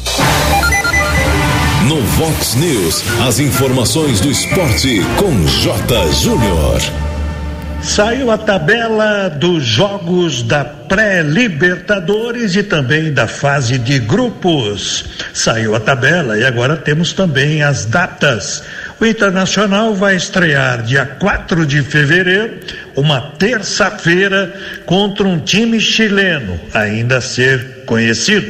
No 1.87 2.01
Vox 2.01 2.55
News, 2.55 3.03
as 3.27 3.39
informações 3.39 4.21
do 4.21 4.29
esporte 4.29 5.01
com 5.17 5.45
J. 5.45 6.11
Júnior. 6.13 7.02
Saiu 7.83 8.31
a 8.31 8.37
tabela 8.37 9.29
dos 9.29 9.65
jogos 9.65 10.41
da 10.41 10.63
pré-Libertadores 10.63 12.55
e 12.55 12.63
também 12.63 13.13
da 13.13 13.27
fase 13.27 13.77
de 13.77 13.99
grupos. 13.99 15.05
Saiu 15.33 15.75
a 15.75 15.81
tabela 15.81 16.37
e 16.39 16.45
agora 16.45 16.77
temos 16.77 17.11
também 17.11 17.61
as 17.61 17.85
datas. 17.85 18.63
O 19.01 19.05
Internacional 19.05 19.93
vai 19.93 20.15
estrear 20.15 20.81
dia 20.81 21.05
4 21.05 21.65
de 21.65 21.83
fevereiro, 21.83 22.57
uma 22.95 23.19
terça-feira, 23.37 24.53
contra 24.85 25.27
um 25.27 25.37
time 25.37 25.79
chileno, 25.79 26.57
ainda 26.73 27.17
a 27.17 27.21
ser 27.21 27.83
conhecido. 27.85 28.49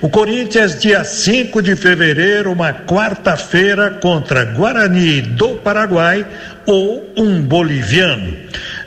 O 0.00 0.08
Corinthians, 0.08 0.80
dia 0.80 1.04
5 1.04 1.62
de 1.62 1.76
fevereiro, 1.76 2.50
uma 2.50 2.72
quarta-feira, 2.72 3.90
contra 3.90 4.46
Guarani 4.46 5.20
do 5.20 5.50
Paraguai 5.56 6.26
ou 6.66 7.12
um 7.16 7.42
boliviano. 7.42 8.36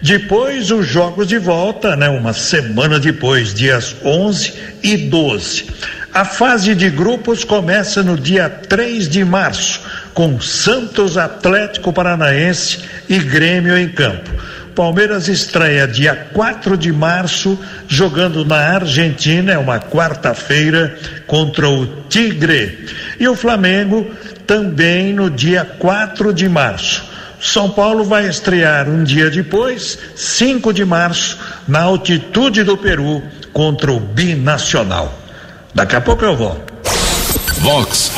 Depois, 0.05 0.69
os 0.69 0.85
jogos 0.85 1.25
de 1.25 1.39
volta, 1.39 1.95
né, 1.95 2.07
uma 2.07 2.31
semana 2.31 2.99
depois, 2.99 3.55
dias 3.55 3.95
11 4.05 4.53
e 4.83 4.97
12. 4.97 5.65
A 6.13 6.23
fase 6.23 6.75
de 6.75 6.91
grupos 6.91 7.43
começa 7.43 8.03
no 8.03 8.15
dia 8.15 8.47
3 8.47 9.09
de 9.09 9.25
março 9.25 9.81
com 10.13 10.39
Santos 10.39 11.17
Atlético 11.17 11.91
Paranaense 11.91 12.81
e 13.09 13.17
Grêmio 13.17 13.75
em 13.75 13.89
campo. 13.89 14.29
Palmeiras 14.75 15.27
estreia 15.27 15.87
dia 15.87 16.13
4 16.31 16.77
de 16.77 16.93
março, 16.93 17.59
jogando 17.87 18.45
na 18.45 18.57
Argentina, 18.57 19.53
é 19.53 19.57
uma 19.57 19.79
quarta-feira, 19.79 20.95
contra 21.25 21.67
o 21.67 21.87
Tigre. 22.09 22.85
E 23.19 23.27
o 23.27 23.35
Flamengo 23.35 24.11
também 24.45 25.13
no 25.13 25.31
dia 25.31 25.65
4 25.65 26.31
de 26.31 26.47
março. 26.47 27.14
São 27.39 27.69
Paulo 27.69 28.03
vai 28.03 28.27
estrear 28.27 28.89
um 28.89 29.03
dia 29.03 29.29
depois, 29.29 29.97
5 30.15 30.73
de 30.73 30.85
março, 30.85 31.37
na 31.67 31.81
altitude 31.81 32.63
do 32.63 32.77
Peru, 32.77 33.21
contra 33.53 33.91
o 33.91 33.99
Binacional. 33.99 35.13
Daqui 35.73 35.95
a 35.95 36.01
pouco 36.01 36.23
eu 36.23 36.35
volto. 36.35 36.73
Vox 37.59 38.11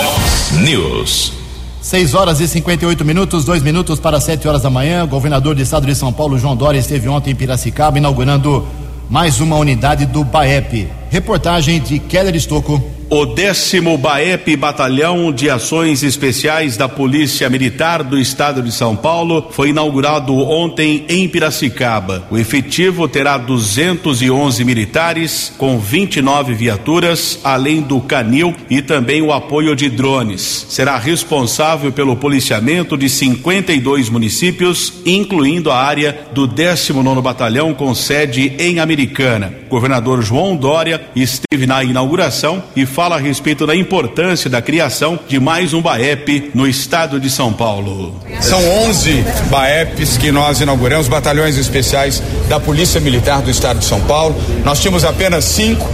News. 0.52 1.34
6 1.82 2.14
horas 2.16 2.40
e 2.42 2.48
58 2.48 3.06
minutos, 3.06 3.46
dois 3.46 3.64
minutos 3.64 4.00
para 4.00 4.20
7 4.20 4.48
horas 4.48 4.62
da 4.62 4.70
manhã. 4.70 5.06
O 5.06 5.08
governador 5.08 5.56
do 5.56 5.62
estado 5.62 5.86
de 5.88 5.96
São 5.96 6.12
Paulo, 6.12 6.38
João 6.38 6.56
Dória, 6.56 6.80
esteve 6.80 7.08
ontem 7.08 7.32
em 7.32 7.36
Piracicaba 7.36 7.98
inaugurando 7.98 8.68
mais 9.10 9.40
uma 9.40 9.56
unidade 9.56 10.06
do 10.06 10.24
BAEP. 10.24 10.90
Reportagem 11.10 11.80
de 11.80 11.98
Keller 12.00 12.36
Estocco. 12.36 12.97
O 13.10 13.26
décimo 13.26 13.98
BAEP 13.98 14.58
Batalhão 14.58 15.32
de 15.32 15.50
Ações 15.50 16.04
Especiais 16.04 16.76
da 16.76 16.90
Polícia 16.90 17.50
Militar 17.50 18.04
do 18.04 18.20
Estado 18.20 18.62
de 18.62 18.70
São 18.70 18.98
Paulo 18.98 19.48
foi 19.52 19.70
inaugurado 19.70 20.36
ontem 20.36 21.06
em 21.08 21.26
Piracicaba. 21.26 22.28
O 22.30 22.38
efetivo 22.38 23.08
terá 23.08 23.38
211 23.38 24.62
militares 24.66 25.54
com 25.58 25.80
29 25.80 26.54
viaturas, 26.54 27.40
além 27.46 27.80
do 27.80 28.02
canil 28.02 28.54
e 28.70 28.82
também 28.82 29.22
o 29.22 29.32
apoio 29.32 29.74
de 29.74 29.90
drones. 29.90 30.66
Será 30.68 30.98
responsável 30.98 31.94
pelo 31.94 32.18
policiamento 32.18 32.98
de 32.98 33.08
52 33.08 34.10
municípios, 34.10 34.92
incluindo 35.06 35.72
a 35.72 35.82
área 35.82 36.28
do 36.34 36.46
19 36.46 37.22
Batalhão 37.22 37.74
com 37.74 37.96
sede 37.96 38.52
em 38.60 38.82
Americana. 38.82 39.54
Governador 39.70 40.22
João 40.22 40.58
Dória 40.58 41.08
esteve 41.16 41.66
na 41.66 41.82
inauguração 41.86 42.62
e 42.76 42.86
fala 42.98 43.18
a 43.18 43.20
respeito 43.20 43.68
da 43.68 43.76
importância 43.76 44.50
da 44.50 44.60
criação 44.60 45.20
de 45.28 45.40
mais 45.40 45.72
um 45.72 45.84
BAEP 45.84 46.50
no 46.56 46.68
estado 46.68 47.20
de 47.20 47.30
São 47.30 47.54
Paulo. 47.54 48.20
São 48.42 48.60
11 48.88 49.24
BAEPs 49.52 50.18
que 50.18 50.32
nós 50.32 50.62
inauguramos, 50.62 51.08
batalhões 51.08 51.60
especiais 51.60 52.24
da 52.50 52.60
Polícia 52.60 53.00
Militar 53.00 53.44
do 53.44 53.52
estado 53.52 53.78
de 53.78 53.86
São 53.86 54.02
Paulo. 54.02 54.36
Nós 54.66 54.82
tínhamos 54.82 55.06
apenas 55.06 55.46
cinco 55.46 55.88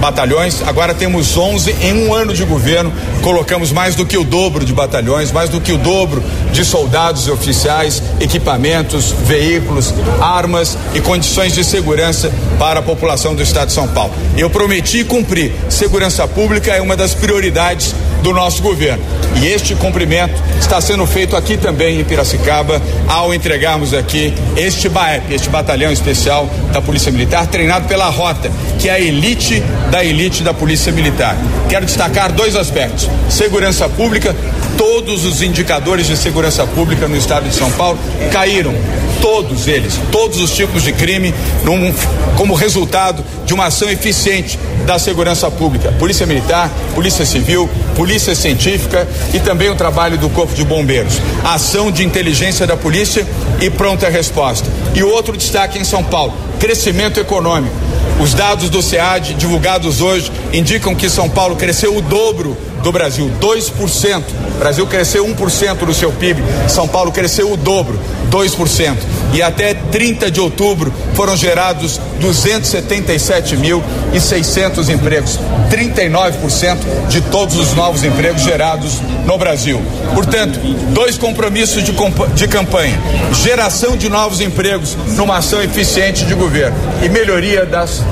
batalhões, 0.00 0.62
agora 0.66 0.94
temos 0.94 1.36
11 1.36 1.76
em 1.82 2.08
um 2.08 2.14
ano 2.14 2.32
de 2.32 2.44
governo. 2.44 2.92
Colocamos 3.22 3.70
mais 3.70 3.94
do 3.94 4.06
que 4.06 4.16
o 4.16 4.24
dobro 4.24 4.64
de 4.64 4.72
batalhões, 4.72 5.30
mais 5.30 5.50
do 5.50 5.60
que 5.60 5.72
o 5.72 5.78
dobro 5.78 6.22
de 6.50 6.64
soldados 6.64 7.26
e 7.26 7.30
oficiais, 7.30 8.02
equipamentos, 8.18 9.12
veículos, 9.24 9.94
armas 10.20 10.76
e 10.94 11.00
condições 11.00 11.54
de 11.54 11.62
segurança 11.62 12.32
para 12.58 12.80
a 12.80 12.82
população 12.82 13.34
do 13.34 13.42
estado 13.42 13.68
de 13.68 13.74
São 13.74 13.86
Paulo. 13.88 14.12
Eu 14.36 14.48
prometi 14.48 15.04
cumprir. 15.04 15.52
Segurança 15.68 16.26
pública 16.26 16.72
é 16.72 16.80
uma 16.80 16.96
das 16.96 17.14
prioridades 17.14 17.94
do 18.22 18.32
nosso 18.32 18.62
governo. 18.62 19.02
E 19.40 19.46
este 19.46 19.74
cumprimento 19.74 20.34
está 20.58 20.80
sendo 20.80 21.06
feito 21.06 21.36
aqui 21.36 21.56
também 21.56 22.00
em 22.00 22.04
Piracicaba, 22.04 22.80
ao 23.08 23.32
entregarmos 23.32 23.94
aqui 23.94 24.34
este 24.56 24.88
BAEP, 24.88 25.34
este 25.34 25.48
batalhão 25.48 25.90
especial 25.90 26.48
da 26.72 26.80
Polícia 26.82 27.10
Militar, 27.10 27.46
treinado 27.46 27.88
pela 27.88 28.08
Rota, 28.08 28.50
que 28.78 28.88
é 28.88 28.92
a 28.92 29.00
elite 29.00 29.62
da 29.90 30.04
elite 30.04 30.42
da 30.42 30.52
Polícia 30.52 30.92
Militar. 30.92 31.36
Quero 31.68 31.86
destacar 31.86 32.32
dois 32.32 32.54
aspectos: 32.56 33.08
segurança 33.28 33.88
pública, 33.88 34.34
todos 34.76 35.24
os 35.24 35.42
indicadores 35.42 36.06
de 36.06 36.16
segurança 36.16 36.66
pública 36.66 37.08
no 37.08 37.16
estado 37.16 37.48
de 37.48 37.54
São 37.54 37.70
Paulo 37.72 37.98
caíram. 38.32 38.74
Todos 39.20 39.68
eles, 39.68 40.00
todos 40.10 40.40
os 40.40 40.50
tipos 40.50 40.82
de 40.82 40.94
crime, 40.94 41.34
num, 41.62 41.92
como 42.38 42.54
resultado 42.54 43.22
de 43.44 43.52
uma 43.52 43.66
ação 43.66 43.90
eficiente 43.90 44.58
da 44.86 44.98
segurança 44.98 45.50
pública, 45.50 45.92
Polícia 45.92 46.26
Militar, 46.26 46.70
Polícia 46.94 47.24
Civil, 47.24 47.68
Polícia 47.94 48.34
Científica 48.34 49.06
e 49.32 49.40
também 49.40 49.68
o 49.68 49.74
trabalho 49.74 50.18
do 50.18 50.28
Corpo 50.30 50.54
de 50.54 50.64
Bombeiros, 50.64 51.20
ação 51.44 51.90
de 51.90 52.04
inteligência 52.04 52.66
da 52.66 52.76
polícia 52.76 53.26
e 53.60 53.70
pronta 53.70 54.08
resposta. 54.08 54.68
E 54.94 55.02
outro 55.02 55.36
destaque 55.36 55.78
em 55.78 55.84
São 55.84 56.02
Paulo, 56.02 56.32
crescimento 56.58 57.20
econômico. 57.20 57.74
Os 58.20 58.34
dados 58.34 58.68
do 58.68 58.82
SEAD 58.82 59.34
divulgados 59.34 60.00
hoje 60.00 60.30
indicam 60.52 60.94
que 60.94 61.08
São 61.08 61.28
Paulo 61.28 61.56
cresceu 61.56 61.96
o 61.96 62.02
dobro 62.02 62.56
do 62.82 62.92
Brasil, 62.92 63.30
2%. 63.40 64.22
O 64.56 64.58
Brasil 64.58 64.86
cresceu 64.86 65.26
1% 65.26 65.84
do 65.84 65.94
seu 65.94 66.12
PIB, 66.12 66.42
São 66.68 66.86
Paulo 66.88 67.12
cresceu 67.12 67.52
o 67.52 67.56
dobro, 67.56 67.98
2%. 68.30 68.96
E 69.32 69.40
até 69.42 69.74
30 69.74 70.28
de 70.30 70.40
outubro 70.40 70.92
foram 71.14 71.36
gerados 71.36 72.00
277.600 72.20 74.88
empregos, 74.88 75.38
39% 75.70 76.78
de 77.08 77.20
todos 77.22 77.56
os 77.56 77.72
novos 77.74 78.02
empregos 78.02 78.42
gerados 78.42 79.00
no 79.24 79.38
Brasil. 79.38 79.80
Portanto, 80.14 80.58
dois 80.92 81.16
compromissos 81.16 81.84
de, 81.84 81.94
de 82.34 82.48
campanha: 82.48 83.00
geração 83.42 83.96
de 83.96 84.08
novos 84.08 84.40
empregos 84.40 84.96
numa 85.16 85.36
ação 85.38 85.62
eficiente 85.62 86.24
de 86.24 86.34
governo 86.34 86.76
e 87.02 87.08
melhoria 87.08 87.64
das 87.64 88.02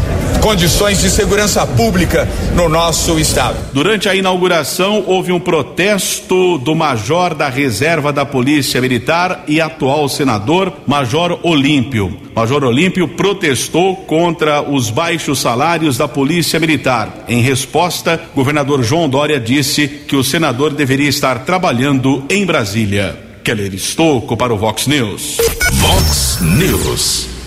condições 0.43 1.01
de 1.01 1.11
segurança 1.11 1.67
pública 1.67 2.29
no 2.55 2.69
nosso 2.69 3.19
estado. 3.19 3.57
Durante 3.73 4.09
a 4.09 4.15
inauguração, 4.15 5.05
houve 5.07 5.33
um 5.33 5.41
protesto 5.41 6.59
do 6.59 6.75
major 6.75 7.35
da 7.35 7.49
reserva 7.49 8.13
da 8.13 8.25
Polícia 8.25 8.81
Militar 8.81 9.45
e 9.47 9.61
atual 9.61 10.09
senador, 10.09 10.73
Major 10.87 11.39
Olímpio. 11.43 12.19
Major 12.35 12.65
Olímpio 12.65 13.09
protestou 13.09 13.97
contra 13.97 14.63
os 14.63 14.91
baixos 14.91 15.41
salários 15.41 15.97
da 15.97 16.07
Polícia 16.07 16.61
Militar. 16.61 17.25
Em 17.29 17.43
resposta, 17.43 18.21
governador 18.35 18.83
João 18.83 19.09
Dória 19.09 19.41
disse 19.41 19.89
que 19.89 20.17
o 20.17 20.25
senador 20.25 20.73
deveria 20.73 21.09
estar 21.09 21.41
trabalhando 21.41 22.25
em 22.31 22.47
Brasília. 22.47 23.19
Keller 23.43 23.75
Estouco 23.75 24.37
para 24.37 24.53
o 24.53 24.59
Vox 24.59 24.87
News. 24.87 25.39
Vox 25.73 26.39
News. 26.41 27.38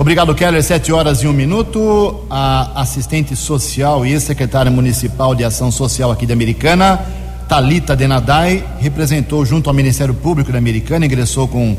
Obrigado, 0.00 0.34
Keller. 0.34 0.62
Sete 0.62 0.90
horas 0.94 1.22
e 1.22 1.28
um 1.28 1.32
minuto. 1.34 2.24
A 2.30 2.80
assistente 2.80 3.36
social 3.36 4.06
e 4.06 4.18
secretária 4.18 4.70
municipal 4.70 5.34
de 5.34 5.44
ação 5.44 5.70
social 5.70 6.10
aqui 6.10 6.24
da 6.24 6.32
Americana, 6.32 6.98
Talita 7.46 7.94
Denadai, 7.94 8.64
representou 8.78 9.44
junto 9.44 9.68
ao 9.68 9.74
Ministério 9.74 10.14
Público 10.14 10.50
da 10.50 10.56
Americana, 10.56 11.04
ingressou 11.04 11.46
com 11.46 11.76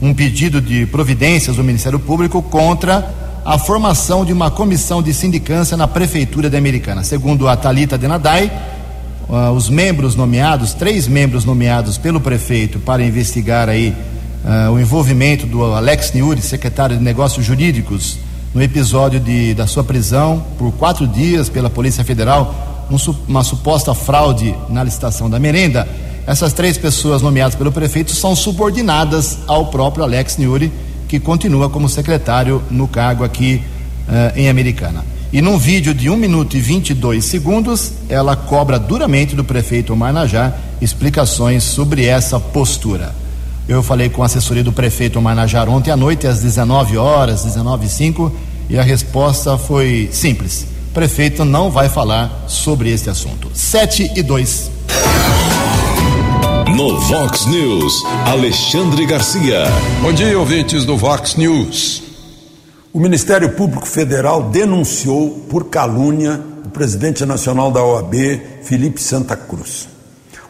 um 0.00 0.14
pedido 0.14 0.60
de 0.60 0.86
providências 0.86 1.56
do 1.56 1.64
Ministério 1.64 1.98
Público 1.98 2.40
contra 2.40 3.12
a 3.44 3.58
formação 3.58 4.24
de 4.24 4.32
uma 4.32 4.52
comissão 4.52 5.02
de 5.02 5.12
sindicância 5.12 5.76
na 5.76 5.88
prefeitura 5.88 6.48
da 6.48 6.56
Americana. 6.56 7.02
Segundo 7.02 7.48
a 7.48 7.56
Talita 7.56 7.98
Denadai, 7.98 8.52
uh, 9.28 9.50
os 9.50 9.68
membros 9.68 10.14
nomeados, 10.14 10.74
três 10.74 11.08
membros 11.08 11.44
nomeados 11.44 11.98
pelo 11.98 12.20
prefeito 12.20 12.78
para 12.78 13.02
investigar 13.02 13.68
aí 13.68 13.92
uh, 14.44 14.70
o 14.70 14.78
envolvimento 14.78 15.46
do 15.46 15.64
Alex 15.64 16.12
Niuri, 16.12 16.42
secretário 16.42 16.96
de 16.96 17.02
Negócios 17.02 17.44
Jurídicos, 17.44 18.18
no 18.54 18.62
episódio 18.62 19.18
de, 19.18 19.54
da 19.54 19.66
sua 19.66 19.82
prisão 19.82 20.44
por 20.58 20.70
quatro 20.72 21.06
dias 21.06 21.48
pela 21.48 21.68
Polícia 21.68 22.04
Federal, 22.04 22.86
um, 22.90 22.96
uma 23.26 23.42
suposta 23.42 23.94
fraude 23.94 24.54
na 24.68 24.84
licitação 24.84 25.28
da 25.28 25.40
merenda. 25.40 25.88
Essas 26.26 26.52
três 26.52 26.78
pessoas 26.78 27.20
nomeadas 27.20 27.54
pelo 27.54 27.72
prefeito 27.72 28.12
são 28.12 28.36
subordinadas 28.36 29.38
ao 29.46 29.66
próprio 29.66 30.04
Alex 30.04 30.36
Niuri, 30.36 30.72
que 31.08 31.18
continua 31.18 31.68
como 31.68 31.88
secretário 31.88 32.62
no 32.70 32.86
cargo 32.86 33.24
aqui 33.24 33.62
uh, 34.08 34.38
em 34.38 34.48
Americana. 34.48 35.04
E 35.32 35.42
num 35.42 35.58
vídeo 35.58 35.92
de 35.92 36.08
1 36.08 36.16
minuto 36.16 36.56
e 36.56 36.60
22 36.60 37.24
segundos, 37.24 37.92
ela 38.08 38.36
cobra 38.36 38.78
duramente 38.78 39.34
do 39.34 39.42
prefeito 39.42 39.92
Omar 39.92 40.12
Najá 40.12 40.52
explicações 40.80 41.64
sobre 41.64 42.04
essa 42.06 42.38
postura. 42.38 43.23
Eu 43.66 43.82
falei 43.82 44.10
com 44.10 44.22
a 44.22 44.26
assessoria 44.26 44.62
do 44.62 44.72
prefeito 44.72 45.20
Manajar 45.22 45.70
ontem 45.70 45.90
à 45.90 45.96
noite, 45.96 46.26
às 46.26 46.40
19 46.40 46.98
horas, 46.98 47.44
19 47.44 47.86
e 47.86 47.88
05, 47.88 48.32
e 48.68 48.78
a 48.78 48.82
resposta 48.82 49.56
foi 49.56 50.10
simples. 50.12 50.66
O 50.90 50.94
prefeito 50.94 51.46
não 51.46 51.70
vai 51.70 51.88
falar 51.88 52.44
sobre 52.46 52.90
este 52.90 53.08
assunto. 53.08 53.50
7 53.54 54.12
e 54.16 54.22
2. 54.22 54.70
No 56.76 57.00
Vox 57.00 57.46
News, 57.46 58.02
Alexandre 58.26 59.06
Garcia. 59.06 59.64
Bom 60.02 60.12
dia, 60.12 60.38
ouvintes 60.38 60.84
do 60.84 60.96
Vox 60.96 61.36
News. 61.36 62.02
O 62.92 63.00
Ministério 63.00 63.50
Público 63.52 63.86
Federal 63.86 64.42
denunciou 64.50 65.46
por 65.48 65.70
calúnia 65.70 66.38
o 66.66 66.68
presidente 66.68 67.24
nacional 67.24 67.70
da 67.70 67.82
OAB, 67.82 68.14
Felipe 68.62 69.00
Santa 69.00 69.34
Cruz. 69.34 69.93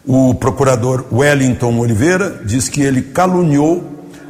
O 0.06 0.34
procurador 0.34 1.06
Wellington 1.10 1.78
Oliveira 1.78 2.42
diz 2.44 2.68
que 2.68 2.82
ele 2.82 3.00
caluniou 3.00 3.82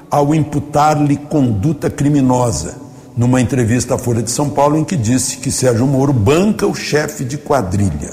ao 0.09 0.33
imputar-lhe 0.33 1.17
conduta 1.17 1.91
criminosa, 1.91 2.77
numa 3.17 3.41
entrevista 3.41 3.97
à 3.97 3.99
Folha 3.99 4.23
de 4.23 4.31
São 4.31 4.49
Paulo, 4.49 4.79
em 4.79 4.85
que 4.85 4.97
disse 4.97 5.39
que 5.39 5.51
Sérgio 5.51 5.87
Moro 5.87 6.13
banca 6.13 6.65
o 6.65 6.75
chefe 6.75 7.25
de 7.25 7.37
quadrilha. 7.37 8.13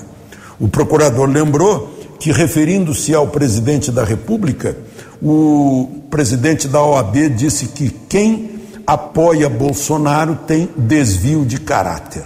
O 0.59 0.67
procurador 0.67 1.29
lembrou 1.29 1.93
que, 2.19 2.31
referindo-se 2.31 3.13
ao 3.13 3.27
presidente 3.27 3.91
da 3.91 4.03
República, 4.03 4.75
o 5.21 5.87
presidente 6.09 6.67
da 6.67 6.83
OAB 6.83 7.29
disse 7.29 7.67
que 7.67 7.91
quem 8.09 8.61
apoia 8.87 9.47
Bolsonaro 9.47 10.35
tem 10.47 10.67
desvio 10.75 11.45
de 11.45 11.59
caráter. 11.59 12.23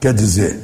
Quer 0.00 0.12
dizer, 0.12 0.58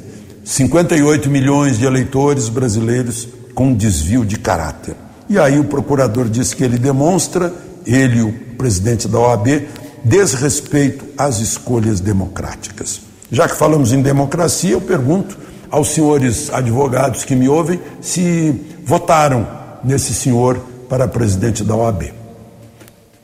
58 0.44 1.30
milhões 1.30 1.78
de 1.78 1.84
eleitores 1.84 2.48
brasileiros 2.48 3.28
com 3.54 3.74
desvio 3.74 4.24
de 4.24 4.38
caráter. 4.38 4.94
E 5.28 5.38
aí 5.38 5.58
o 5.58 5.64
procurador 5.64 6.28
diz 6.28 6.52
que 6.52 6.62
ele 6.64 6.78
demonstra, 6.78 7.52
ele 7.86 8.22
o 8.22 8.32
presidente 8.56 9.08
da 9.08 9.18
OAB, 9.18 9.66
desrespeito 10.04 11.04
às 11.16 11.38
escolhas 11.38 12.00
democráticas. 12.00 13.00
Já 13.30 13.48
que 13.48 13.54
falamos 13.54 13.92
em 13.92 14.02
democracia, 14.02 14.72
eu 14.72 14.80
pergunto 14.80 15.38
aos 15.70 15.88
senhores 15.88 16.52
advogados 16.52 17.24
que 17.24 17.34
me 17.34 17.48
ouvem 17.48 17.80
se 18.00 18.54
votaram 18.84 19.46
nesse 19.82 20.12
senhor 20.12 20.60
para 20.88 21.08
presidente 21.08 21.64
da 21.64 21.74
OAB. 21.74 22.12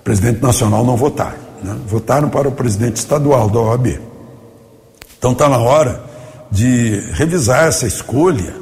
Presidente 0.03 0.41
nacional 0.41 0.85
não 0.85 0.97
votaram, 0.97 1.37
né? 1.63 1.77
votaram 1.87 2.31
para 2.31 2.49
o 2.49 2.53
presidente 2.53 2.97
estadual 2.97 3.51
da 3.51 3.61
OAB. 3.61 4.01
Então 5.19 5.33
está 5.33 5.49
na 5.49 5.59
hora 5.59 6.03
de 6.51 7.01
revisar 7.13 7.67
essa 7.67 7.87
escolha 7.87 8.55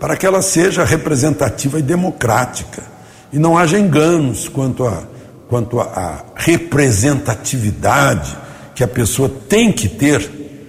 para 0.00 0.16
que 0.16 0.26
ela 0.26 0.42
seja 0.42 0.82
representativa 0.82 1.78
e 1.78 1.82
democrática 1.82 2.82
e 3.32 3.38
não 3.38 3.56
haja 3.56 3.78
enganos 3.78 4.48
quanto 4.48 4.86
a 4.86 5.04
quanto 5.50 5.80
à 5.80 6.24
representatividade 6.36 8.38
que 8.72 8.84
a 8.84 8.88
pessoa 8.88 9.28
tem 9.28 9.72
que 9.72 9.88
ter 9.88 10.20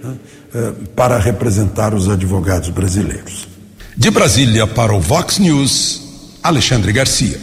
né, 0.02 0.16
eh, 0.52 0.72
para 0.96 1.18
representar 1.18 1.94
os 1.94 2.08
advogados 2.08 2.68
brasileiros. 2.68 3.46
De 3.96 4.10
Brasília 4.10 4.66
para 4.66 4.92
o 4.92 5.00
Vox 5.00 5.38
News, 5.38 6.02
Alexandre 6.42 6.92
Garcia. 6.92 7.38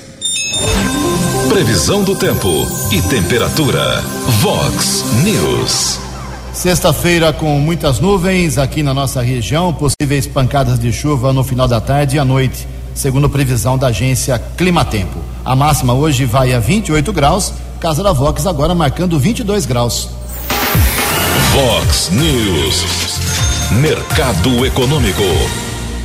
Previsão 1.48 2.04
do 2.04 2.14
tempo 2.14 2.68
e 2.92 3.02
temperatura. 3.04 4.02
Vox 4.42 5.06
News. 5.24 6.09
Sexta-feira 6.54 7.32
com 7.32 7.58
muitas 7.60 8.00
nuvens 8.00 8.58
aqui 8.58 8.84
na 8.84 8.94
nossa 8.94 9.22
região, 9.22 9.74
possíveis 9.74 10.28
pancadas 10.28 10.80
de 10.80 10.92
chuva 10.92 11.32
no 11.32 11.44
final 11.44 11.68
da 11.68 11.80
tarde 11.80 12.18
e 12.18 12.20
à 12.20 12.26
noite, 12.26 12.68
segundo 12.94 13.30
previsão 13.30 13.78
da 13.78 13.88
agência 13.88 14.38
Climatempo. 14.58 15.20
A 15.46 15.56
máxima 15.56 15.94
hoje 15.94 16.26
vai 16.26 16.54
a 16.54 16.60
28 16.60 17.14
graus, 17.14 17.54
Casa 17.80 18.04
da 18.04 18.12
Vox 18.12 18.46
agora 18.46 18.76
marcando 18.76 19.18
22 19.18 19.66
graus. 19.66 20.10
Vox 21.54 22.10
News. 22.12 22.84
Mercado 23.80 24.66
Econômico. 24.66 25.24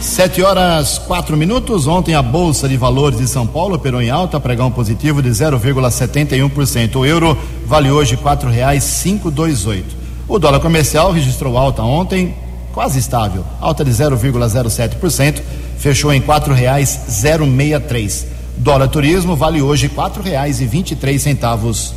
Sete 0.00 0.42
horas 0.42 0.98
quatro 0.98 1.36
minutos. 1.36 1.86
Ontem 1.86 2.14
a 2.14 2.22
Bolsa 2.22 2.68
de 2.68 2.76
Valores 2.76 3.18
de 3.18 3.26
São 3.26 3.46
Paulo 3.46 3.74
operou 3.74 4.00
em 4.00 4.10
alta, 4.10 4.38
pregão 4.38 4.70
positivo 4.70 5.20
de 5.22 5.30
0,71%. 5.30 6.96
O 6.96 7.06
euro 7.06 7.36
vale 7.66 7.90
hoje 7.90 8.16
quatro 8.16 8.50
reais 8.50 8.84
cinco 8.84 9.30
dois 9.30 9.66
oito. 9.66 10.03
O 10.26 10.38
dólar 10.38 10.60
comercial 10.60 11.12
registrou 11.12 11.58
alta 11.58 11.82
ontem, 11.82 12.34
quase 12.72 12.98
estável, 12.98 13.44
alta 13.60 13.84
de 13.84 13.90
0,07%, 13.90 15.42
fechou 15.78 16.12
em 16.12 16.20
quatro 16.20 16.54
reais 16.54 16.88
063. 17.08 18.26
Dólar 18.56 18.88
turismo 18.88 19.36
vale 19.36 19.60
hoje 19.60 19.88
quatro 19.88 20.22
reais 20.22 20.60
e 20.60 20.66
vinte 20.66 20.92
e 20.92 20.96
três 20.96 21.22
centavos. 21.22 21.94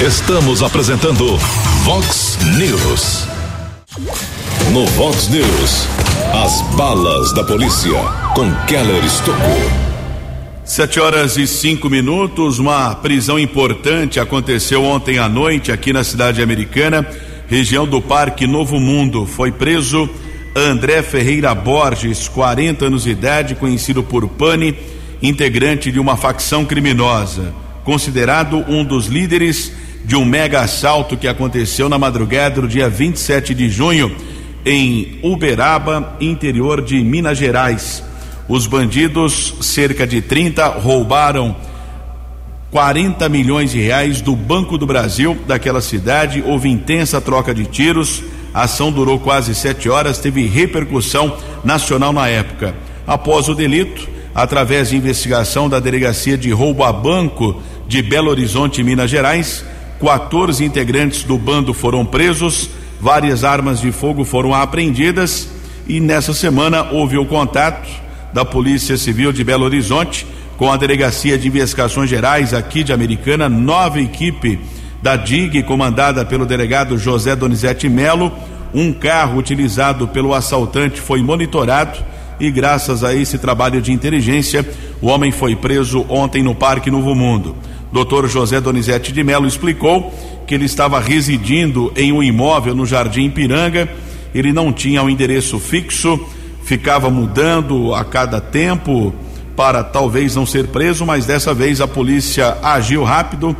Estamos 0.00 0.62
apresentando 0.62 1.36
Vox 1.84 2.38
News. 2.56 3.26
No 4.72 4.86
Vox 4.86 5.28
News, 5.28 5.88
as 6.32 6.62
balas 6.76 7.34
da 7.34 7.42
polícia 7.42 8.00
com 8.34 8.54
Keller 8.66 9.04
Estocou. 9.04 9.79
Sete 10.70 11.00
horas 11.00 11.36
e 11.36 11.48
cinco 11.48 11.90
minutos, 11.90 12.60
uma 12.60 12.94
prisão 12.94 13.36
importante 13.36 14.20
aconteceu 14.20 14.84
ontem 14.84 15.18
à 15.18 15.28
noite 15.28 15.72
aqui 15.72 15.92
na 15.92 16.04
cidade 16.04 16.40
americana, 16.40 17.04
região 17.48 17.88
do 17.88 18.00
Parque 18.00 18.46
Novo 18.46 18.78
Mundo. 18.78 19.26
Foi 19.26 19.50
preso 19.50 20.08
André 20.54 21.02
Ferreira 21.02 21.52
Borges, 21.56 22.28
40 22.28 22.86
anos 22.86 23.02
de 23.02 23.10
idade, 23.10 23.56
conhecido 23.56 24.00
por 24.00 24.28
Pane, 24.28 24.78
integrante 25.20 25.90
de 25.90 25.98
uma 25.98 26.16
facção 26.16 26.64
criminosa, 26.64 27.52
considerado 27.82 28.64
um 28.68 28.84
dos 28.84 29.06
líderes 29.06 29.72
de 30.04 30.14
um 30.14 30.24
mega 30.24 30.60
assalto 30.60 31.16
que 31.16 31.26
aconteceu 31.26 31.88
na 31.88 31.98
madrugada 31.98 32.60
do 32.60 32.68
dia 32.68 32.88
27 32.88 33.54
de 33.54 33.68
junho 33.68 34.14
em 34.64 35.18
Uberaba, 35.20 36.16
interior 36.20 36.80
de 36.80 37.02
Minas 37.02 37.38
Gerais. 37.38 38.08
Os 38.50 38.66
bandidos, 38.66 39.54
cerca 39.60 40.04
de 40.04 40.20
30, 40.20 40.66
roubaram 40.70 41.54
40 42.72 43.28
milhões 43.28 43.70
de 43.70 43.80
reais 43.80 44.20
do 44.20 44.34
Banco 44.34 44.76
do 44.76 44.84
Brasil 44.84 45.38
daquela 45.46 45.80
cidade. 45.80 46.42
Houve 46.44 46.68
intensa 46.68 47.20
troca 47.20 47.54
de 47.54 47.64
tiros. 47.64 48.24
A 48.52 48.62
ação 48.62 48.90
durou 48.90 49.20
quase 49.20 49.54
sete 49.54 49.88
horas, 49.88 50.18
teve 50.18 50.48
repercussão 50.48 51.36
nacional 51.62 52.12
na 52.12 52.26
época. 52.26 52.74
Após 53.06 53.48
o 53.48 53.54
delito, 53.54 54.08
através 54.34 54.88
de 54.88 54.96
investigação 54.96 55.68
da 55.68 55.78
Delegacia 55.78 56.36
de 56.36 56.50
Roubo 56.50 56.82
a 56.82 56.92
Banco 56.92 57.62
de 57.86 58.02
Belo 58.02 58.30
Horizonte, 58.30 58.82
Minas 58.82 59.12
Gerais, 59.12 59.64
14 60.00 60.64
integrantes 60.64 61.22
do 61.22 61.38
bando 61.38 61.72
foram 61.72 62.04
presos, 62.04 62.68
várias 63.00 63.44
armas 63.44 63.80
de 63.80 63.92
fogo 63.92 64.24
foram 64.24 64.52
apreendidas 64.52 65.48
e 65.86 66.00
nessa 66.00 66.34
semana 66.34 66.90
houve 66.90 67.16
o 67.16 67.24
contato 67.24 68.09
da 68.32 68.44
Polícia 68.44 68.96
Civil 68.96 69.32
de 69.32 69.42
Belo 69.42 69.64
Horizonte 69.64 70.26
com 70.56 70.70
a 70.70 70.76
Delegacia 70.76 71.38
de 71.38 71.48
Investigações 71.48 72.10
Gerais 72.10 72.52
aqui 72.52 72.84
de 72.84 72.92
Americana, 72.92 73.48
nova 73.48 73.98
equipe 73.98 74.60
da 75.02 75.16
DIG, 75.16 75.62
comandada 75.62 76.24
pelo 76.24 76.44
delegado 76.44 76.98
José 76.98 77.34
Donizete 77.34 77.88
Melo. 77.88 78.30
Um 78.74 78.92
carro 78.92 79.38
utilizado 79.38 80.06
pelo 80.08 80.34
assaltante 80.34 81.00
foi 81.00 81.22
monitorado 81.22 81.98
e, 82.38 82.50
graças 82.50 83.02
a 83.02 83.14
esse 83.14 83.38
trabalho 83.38 83.80
de 83.80 83.92
inteligência, 83.92 84.68
o 85.00 85.08
homem 85.08 85.32
foi 85.32 85.56
preso 85.56 86.04
ontem 86.08 86.42
no 86.42 86.54
Parque 86.54 86.90
Novo 86.90 87.14
Mundo. 87.14 87.56
Dr. 87.92 88.26
José 88.28 88.60
Donizete 88.60 89.12
de 89.12 89.24
Melo 89.24 89.46
explicou 89.46 90.12
que 90.46 90.54
ele 90.54 90.64
estava 90.64 91.00
residindo 91.00 91.92
em 91.96 92.12
um 92.12 92.22
imóvel 92.22 92.74
no 92.74 92.86
Jardim 92.86 93.24
Ipiranga, 93.24 93.88
ele 94.34 94.52
não 94.52 94.72
tinha 94.72 95.02
um 95.02 95.10
endereço 95.10 95.58
fixo, 95.58 96.20
ficava 96.70 97.10
mudando 97.10 97.92
a 97.96 98.04
cada 98.04 98.40
tempo 98.40 99.12
para 99.56 99.82
talvez 99.82 100.36
não 100.36 100.46
ser 100.46 100.68
preso, 100.68 101.04
mas 101.04 101.26
dessa 101.26 101.52
vez 101.52 101.80
a 101.80 101.88
polícia 101.88 102.58
agiu 102.62 103.02
rápido 103.02 103.56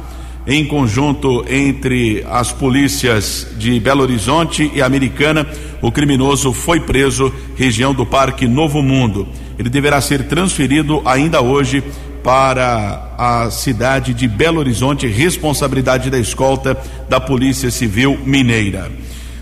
em 0.46 0.64
conjunto 0.64 1.44
entre 1.50 2.24
as 2.30 2.52
polícias 2.52 3.48
de 3.58 3.80
Belo 3.80 4.02
Horizonte 4.02 4.70
e 4.72 4.80
Americana. 4.80 5.44
O 5.82 5.90
criminoso 5.90 6.52
foi 6.52 6.78
preso 6.78 7.34
região 7.56 7.92
do 7.92 8.06
Parque 8.06 8.46
Novo 8.46 8.80
Mundo. 8.80 9.26
Ele 9.58 9.68
deverá 9.68 10.00
ser 10.00 10.28
transferido 10.28 11.02
ainda 11.04 11.40
hoje 11.40 11.82
para 12.22 13.08
a 13.18 13.50
cidade 13.50 14.14
de 14.14 14.28
Belo 14.28 14.60
Horizonte, 14.60 15.08
responsabilidade 15.08 16.10
da 16.10 16.18
escolta 16.20 16.76
da 17.08 17.18
Polícia 17.18 17.72
Civil 17.72 18.16
Mineira. 18.24 18.88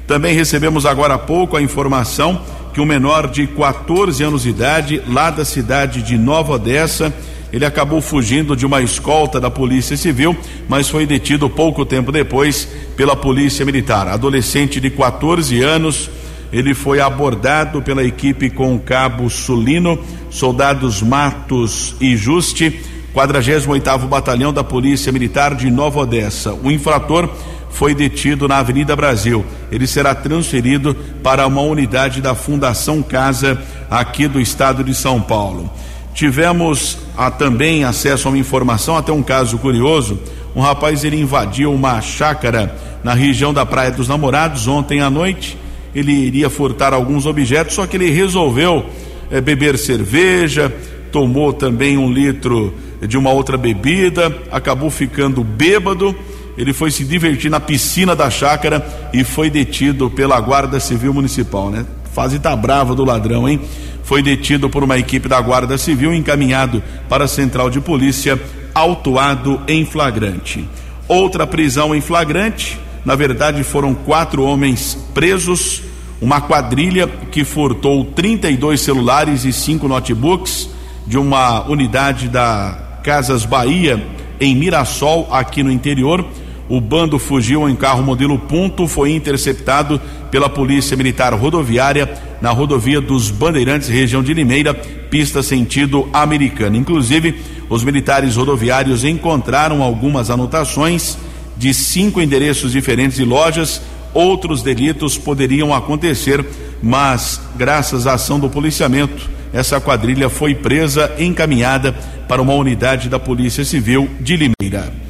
Também 0.07 0.35
recebemos 0.35 0.87
agora 0.87 1.17
há 1.17 1.19
pouco 1.19 1.55
a 1.55 1.61
informação 1.61 2.41
que 2.79 2.83
um 2.83 2.87
menor 2.87 3.27
de 3.27 3.45
14 3.45 4.23
anos 4.23 4.45
de 4.45 4.51
idade, 4.51 5.03
lá 5.09 5.31
da 5.31 5.45
cidade 5.45 6.01
de 6.01 6.17
Nova 6.17 6.53
Odessa, 6.53 7.13
ele 7.53 7.65
acabou 7.65 8.01
fugindo 8.01 8.55
de 8.55 8.65
uma 8.65 8.81
escolta 8.81 9.41
da 9.41 9.51
Polícia 9.51 9.97
Civil, 9.97 10.37
mas 10.69 10.89
foi 10.89 11.05
detido 11.05 11.51
pouco 11.51 11.85
tempo 11.85 12.13
depois 12.13 12.69
pela 12.97 13.17
Polícia 13.17 13.67
Militar. 13.67 14.07
Adolescente 14.07 14.81
de 14.81 14.91
14 14.91 15.61
anos, 15.61 16.09
ele 16.53 16.73
foi 16.73 17.01
abordado 17.01 17.83
pela 17.83 18.05
equipe 18.05 18.49
com 18.49 18.77
o 18.77 18.79
cabo 18.79 19.29
Sulino, 19.29 19.99
soldados 20.31 21.03
Matos 21.03 21.97
e 22.01 22.17
Juste, 22.17 22.81
48º 23.13 24.07
Batalhão 24.07 24.53
da 24.53 24.63
Polícia 24.63 25.11
Militar 25.11 25.57
de 25.57 25.69
Nova 25.69 25.99
Odessa. 25.99 26.55
O 26.55 26.71
infrator 26.71 27.29
foi 27.71 27.95
detido 27.95 28.49
na 28.49 28.59
Avenida 28.59 28.97
Brasil. 28.97 29.45
Ele 29.71 29.87
será 29.87 30.15
transferido 30.15 30.95
para 31.23 31.47
uma 31.47 31.63
unidade 31.63 32.21
da 32.21 32.35
Fundação 32.35 33.03
Casa 33.03 33.61
aqui 33.91 34.27
do 34.27 34.41
estado 34.41 34.83
de 34.83 34.95
São 34.95 35.21
Paulo. 35.21 35.71
Tivemos 36.15 36.99
ah, 37.17 37.31
também 37.31 37.85
acesso 37.85 38.27
a 38.27 38.31
uma 38.31 38.39
informação, 38.39 38.97
até 38.97 39.13
um 39.13 39.23
caso 39.23 39.59
curioso. 39.59 40.19
Um 40.55 40.61
rapaz 40.61 41.05
ele 41.05 41.21
invadiu 41.21 41.73
uma 41.73 42.01
chácara 42.01 42.75
na 43.05 43.15
região 43.15 43.55
da 43.55 43.65
Praia 43.65 43.93
dos 43.93 44.09
Namorados 44.09 44.67
ontem 44.67 45.01
à 45.01 45.09
noite. 45.09 45.57
Ele 45.95 46.13
iria 46.13 46.51
furtar 46.51 46.93
alguns 46.93 47.27
objetos, 47.27 47.75
só 47.75 47.87
que 47.87 47.97
ele 47.97 48.11
resolveu 48.11 48.85
eh, 49.31 49.41
beber 49.41 49.79
cerveja, 49.79 50.75
tomou 51.13 51.53
também 51.53 51.97
um 51.97 52.11
litro 52.11 52.75
de 53.07 53.17
uma 53.17 53.31
outra 53.31 53.57
bebida, 53.57 54.37
acabou 54.51 54.91
ficando 54.91 55.45
bêbado 55.45 56.15
ele 56.59 56.73
foi 56.73 56.91
se 56.91 57.05
divertir 57.05 57.49
na 57.49 57.61
piscina 57.61 58.17
da 58.17 58.29
chácara 58.29 58.85
e 59.13 59.23
foi 59.23 59.49
detido 59.49 60.11
pela 60.11 60.41
Guarda 60.41 60.81
Civil 60.81 61.15
Municipal, 61.15 61.71
né? 61.71 61.87
Fase 62.13 62.41
tá 62.41 62.55
brava 62.57 62.97
do 62.97 63.05
ladrão, 63.05 63.49
hein? 63.49 63.61
Foi 64.03 64.21
detido 64.23 64.69
por 64.69 64.83
uma 64.83 64.99
equipe 64.99 65.29
da 65.29 65.41
Guarda 65.41 65.79
Civil, 65.79 66.13
encaminhado 66.13 66.83
para 67.09 67.27
a 67.27 67.29
Central 67.29 67.71
de 67.71 67.81
Polícia, 67.81 68.37
autuado 68.75 69.61
em 69.69 69.85
flagrante. 69.85 70.69
Outra 71.07 71.47
prisão 71.47 71.95
em 71.95 72.01
flagrante, 72.01 72.77
na 73.05 73.15
verdade 73.15 73.63
foram 73.63 73.95
quatro 73.95 74.43
homens 74.43 74.99
presos, 75.15 75.81
uma 76.21 76.41
quadrilha 76.41 77.07
que 77.31 77.45
furtou 77.45 78.05
32 78.05 78.81
celulares 78.81 79.45
e 79.45 79.53
cinco 79.53 79.87
notebooks 79.87 80.69
de 81.07 81.17
uma 81.17 81.63
unidade 81.69 82.29
da 82.29 82.99
Casas 83.05 83.45
Bahia 83.45 84.05
em 84.41 84.57
Mirassol, 84.57 85.29
aqui 85.31 85.63
no 85.63 85.71
interior 85.71 86.27
o 86.69 86.81
bando 86.81 87.19
fugiu 87.19 87.69
em 87.69 87.75
carro 87.75 88.03
modelo 88.03 88.39
Ponto, 88.39 88.87
foi 88.87 89.13
interceptado 89.13 90.01
pela 90.31 90.49
Polícia 90.49 90.97
Militar 90.97 91.33
Rodoviária 91.33 92.13
na 92.41 92.51
rodovia 92.51 93.01
dos 93.01 93.31
Bandeirantes, 93.31 93.89
região 93.89 94.23
de 94.23 94.35
Limeira, 94.35 94.75
pista 94.75 95.43
sentido 95.43 96.09
americano. 96.13 96.77
Inclusive, 96.77 97.41
os 97.71 97.83
militares 97.83 98.37
rodoviários 98.37 99.05
encontraram 99.05 99.83
algumas 99.83 100.31
anotações 100.31 101.17
de 101.57 101.73
cinco 101.73 102.21
endereços 102.21 102.73
diferentes 102.73 103.17
de 103.17 103.25
lojas. 103.25 103.81
Outros 104.13 104.63
delitos 104.63 105.19
poderiam 105.19 105.75
acontecer, 105.75 106.45
mas 106.83 107.41
graças 107.57 108.07
à 108.07 108.15
ação 108.15 108.39
do 108.39 108.49
policiamento, 108.49 109.29
essa 109.53 109.81
quadrilha 109.81 110.29
foi 110.29 110.55
presa, 110.55 111.13
encaminhada 111.19 111.93
para 112.29 112.43
uma 112.43 112.53
unidade 112.53 113.09
da 113.09 113.19
Polícia 113.19 113.65
Civil 113.65 114.09
de 114.21 114.37
Limeira. 114.37 115.08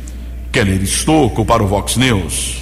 Keller 0.59 0.83
Estocco 0.83 1.44
para 1.44 1.62
o 1.62 1.68
Vox 1.68 1.97
News. 1.97 2.59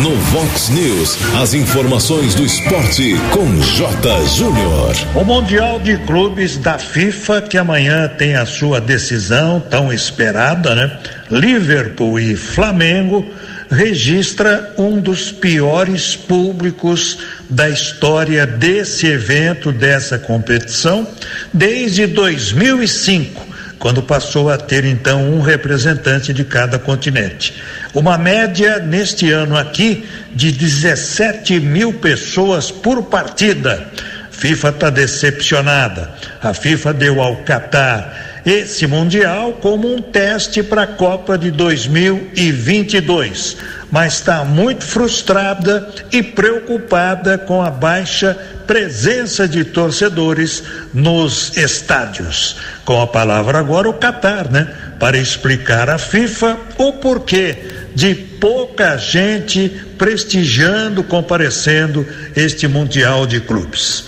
No 0.00 0.16
Vox 0.16 0.70
News, 0.70 1.18
as 1.34 1.52
informações 1.52 2.34
do 2.34 2.42
esporte 2.42 3.16
com 3.32 3.60
J. 3.60 4.26
Júnior. 4.28 4.96
O 5.14 5.22
Mundial 5.22 5.78
de 5.78 5.98
Clubes 6.06 6.56
da 6.56 6.78
FIFA, 6.78 7.42
que 7.42 7.58
amanhã 7.58 8.08
tem 8.08 8.34
a 8.34 8.46
sua 8.46 8.80
decisão 8.80 9.60
tão 9.60 9.92
esperada, 9.92 10.74
né? 10.74 10.98
Liverpool 11.30 12.18
e 12.18 12.34
Flamengo 12.34 13.22
registra 13.70 14.72
um 14.78 14.98
dos 14.98 15.30
piores 15.30 16.16
públicos 16.16 17.18
da 17.50 17.68
história 17.68 18.46
desse 18.46 19.06
evento, 19.06 19.70
dessa 19.70 20.18
competição, 20.18 21.06
desde 21.52 22.06
2005 22.06 23.55
quando 23.78 24.02
passou 24.02 24.50
a 24.50 24.56
ter 24.56 24.84
então 24.84 25.30
um 25.30 25.40
representante 25.40 26.32
de 26.32 26.44
cada 26.44 26.78
continente. 26.78 27.54
Uma 27.94 28.16
média 28.16 28.78
neste 28.78 29.30
ano 29.30 29.56
aqui 29.56 30.06
de 30.34 30.50
17 30.50 31.60
mil 31.60 31.92
pessoas 31.94 32.70
por 32.70 33.04
partida. 33.04 33.86
FIFA 34.30 34.68
está 34.68 34.90
decepcionada. 34.90 36.10
A 36.42 36.52
FIFA 36.52 36.92
deu 36.92 37.20
ao 37.20 37.36
Catar 37.38 38.35
esse 38.46 38.86
Mundial 38.86 39.54
como 39.54 39.92
um 39.92 40.00
teste 40.00 40.62
para 40.62 40.82
a 40.82 40.86
Copa 40.86 41.36
de 41.36 41.50
2022, 41.50 43.56
mas 43.90 44.14
está 44.14 44.44
muito 44.44 44.84
frustrada 44.84 45.92
e 46.12 46.22
preocupada 46.22 47.36
com 47.36 47.60
a 47.60 47.70
baixa 47.70 48.38
presença 48.64 49.48
de 49.48 49.64
torcedores 49.64 50.62
nos 50.94 51.56
estádios. 51.56 52.56
Com 52.84 53.02
a 53.02 53.06
palavra 53.08 53.58
agora 53.58 53.88
o 53.88 53.94
Catar, 53.94 54.48
né? 54.48 54.72
Para 55.00 55.18
explicar 55.18 55.90
à 55.90 55.98
FIFA 55.98 56.56
o 56.78 56.92
porquê 56.92 57.58
de 57.96 58.14
pouca 58.14 58.96
gente 58.96 59.68
prestigiando, 59.98 61.02
comparecendo 61.02 62.06
este 62.36 62.68
Mundial 62.68 63.26
de 63.26 63.40
Clubes. 63.40 64.04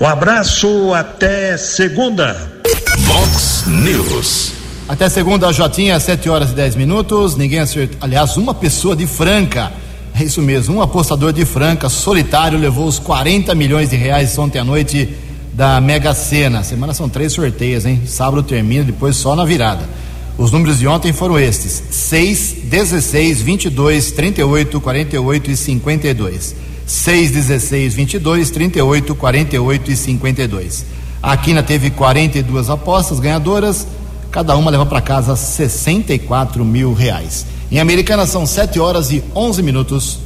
Um 0.00 0.06
abraço, 0.06 0.94
até 0.94 1.58
segunda. 1.58 2.51
Vox 2.98 3.64
News. 3.66 4.52
Até 4.88 5.08
segunda, 5.08 5.52
Jotinha, 5.52 5.98
7 5.98 6.28
horas 6.28 6.50
e 6.50 6.54
10 6.54 6.76
minutos. 6.76 7.36
Ninguém 7.36 7.60
acertou. 7.60 7.96
Aliás, 8.00 8.36
uma 8.36 8.54
pessoa 8.54 8.94
de 8.94 9.06
Franca 9.06 9.72
É 10.14 10.24
isso 10.24 10.42
mesmo. 10.42 10.76
Um 10.76 10.82
apostador 10.82 11.32
de 11.32 11.44
Franca, 11.44 11.88
solitário, 11.88 12.58
levou 12.58 12.86
os 12.86 12.98
40 12.98 13.54
milhões 13.54 13.90
de 13.90 13.96
reais 13.96 14.36
ontem 14.36 14.58
à 14.58 14.64
noite 14.64 15.08
da 15.54 15.80
Mega 15.80 16.12
Sena. 16.12 16.62
Semana 16.62 16.92
são 16.92 17.08
três 17.08 17.32
sorteios, 17.32 17.86
hein? 17.86 18.02
Sábado 18.06 18.42
termina, 18.42 18.84
depois 18.84 19.16
só 19.16 19.34
na 19.34 19.44
virada. 19.44 19.88
Os 20.36 20.50
números 20.50 20.78
de 20.78 20.86
ontem 20.86 21.12
foram 21.12 21.38
estes: 21.38 21.82
6, 21.90 22.56
16, 22.64 23.40
22, 23.40 24.10
38, 24.12 24.80
48 24.80 25.50
e 25.50 25.56
52. 25.56 26.54
6, 26.86 27.30
16, 27.30 27.94
22, 27.94 28.50
38, 28.50 29.14
48 29.14 29.90
e 29.90 29.96
52. 29.96 30.84
A 31.22 31.36
Quina 31.36 31.62
teve 31.62 31.88
42 31.88 32.68
apostas 32.68 33.20
ganhadoras, 33.20 33.86
cada 34.32 34.56
uma 34.56 34.72
leva 34.72 34.84
para 34.84 35.00
casa 35.00 35.36
64 35.36 36.64
mil 36.64 36.92
reais. 36.92 37.46
Em 37.70 37.78
Americana 37.78 38.26
são 38.26 38.44
7 38.44 38.80
horas 38.80 39.12
e 39.12 39.22
11 39.32 39.62
minutos. 39.62 40.18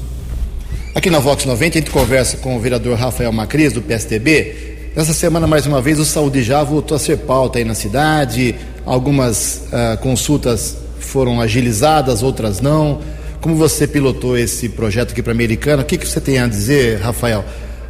Aqui 0.95 1.11
na 1.11 1.19
Vox 1.19 1.45
90 1.45 1.77
a 1.77 1.81
gente 1.83 1.91
conversa 1.91 2.39
com 2.39 2.57
o 2.57 2.61
vereador 2.61 2.97
Rafael 2.97 3.31
Macris, 3.31 3.75
do 3.75 3.83
PSTB. 3.83 4.93
Nessa 4.97 5.13
semana, 5.13 5.47
mais 5.47 5.67
uma 5.67 5.83
vez, 5.83 5.99
o 5.99 6.05
Saúde 6.07 6.43
já 6.43 6.65
voltou 6.65 6.97
a 6.97 6.99
ser 6.99 7.19
pauta 7.19 7.59
aí 7.59 7.65
na 7.67 7.75
cidade. 7.75 8.55
Algumas 8.87 9.65
uh, 9.67 9.99
consultas 9.99 10.79
foram 10.99 11.43
agilizadas, 11.43 12.23
outras 12.23 12.63
não. 12.63 13.01
Como 13.43 13.55
você 13.55 13.87
pilotou 13.87 14.39
esse 14.39 14.71
projeto 14.71 15.11
aqui 15.13 15.23
para 15.23 15.33
Americana? 15.33 15.83
O 15.83 15.85
que, 15.85 15.99
que 15.99 16.09
você 16.09 16.23
tem 16.23 16.39
a 16.39 16.47
dizer, 16.47 17.03
Rafael, 17.03 17.45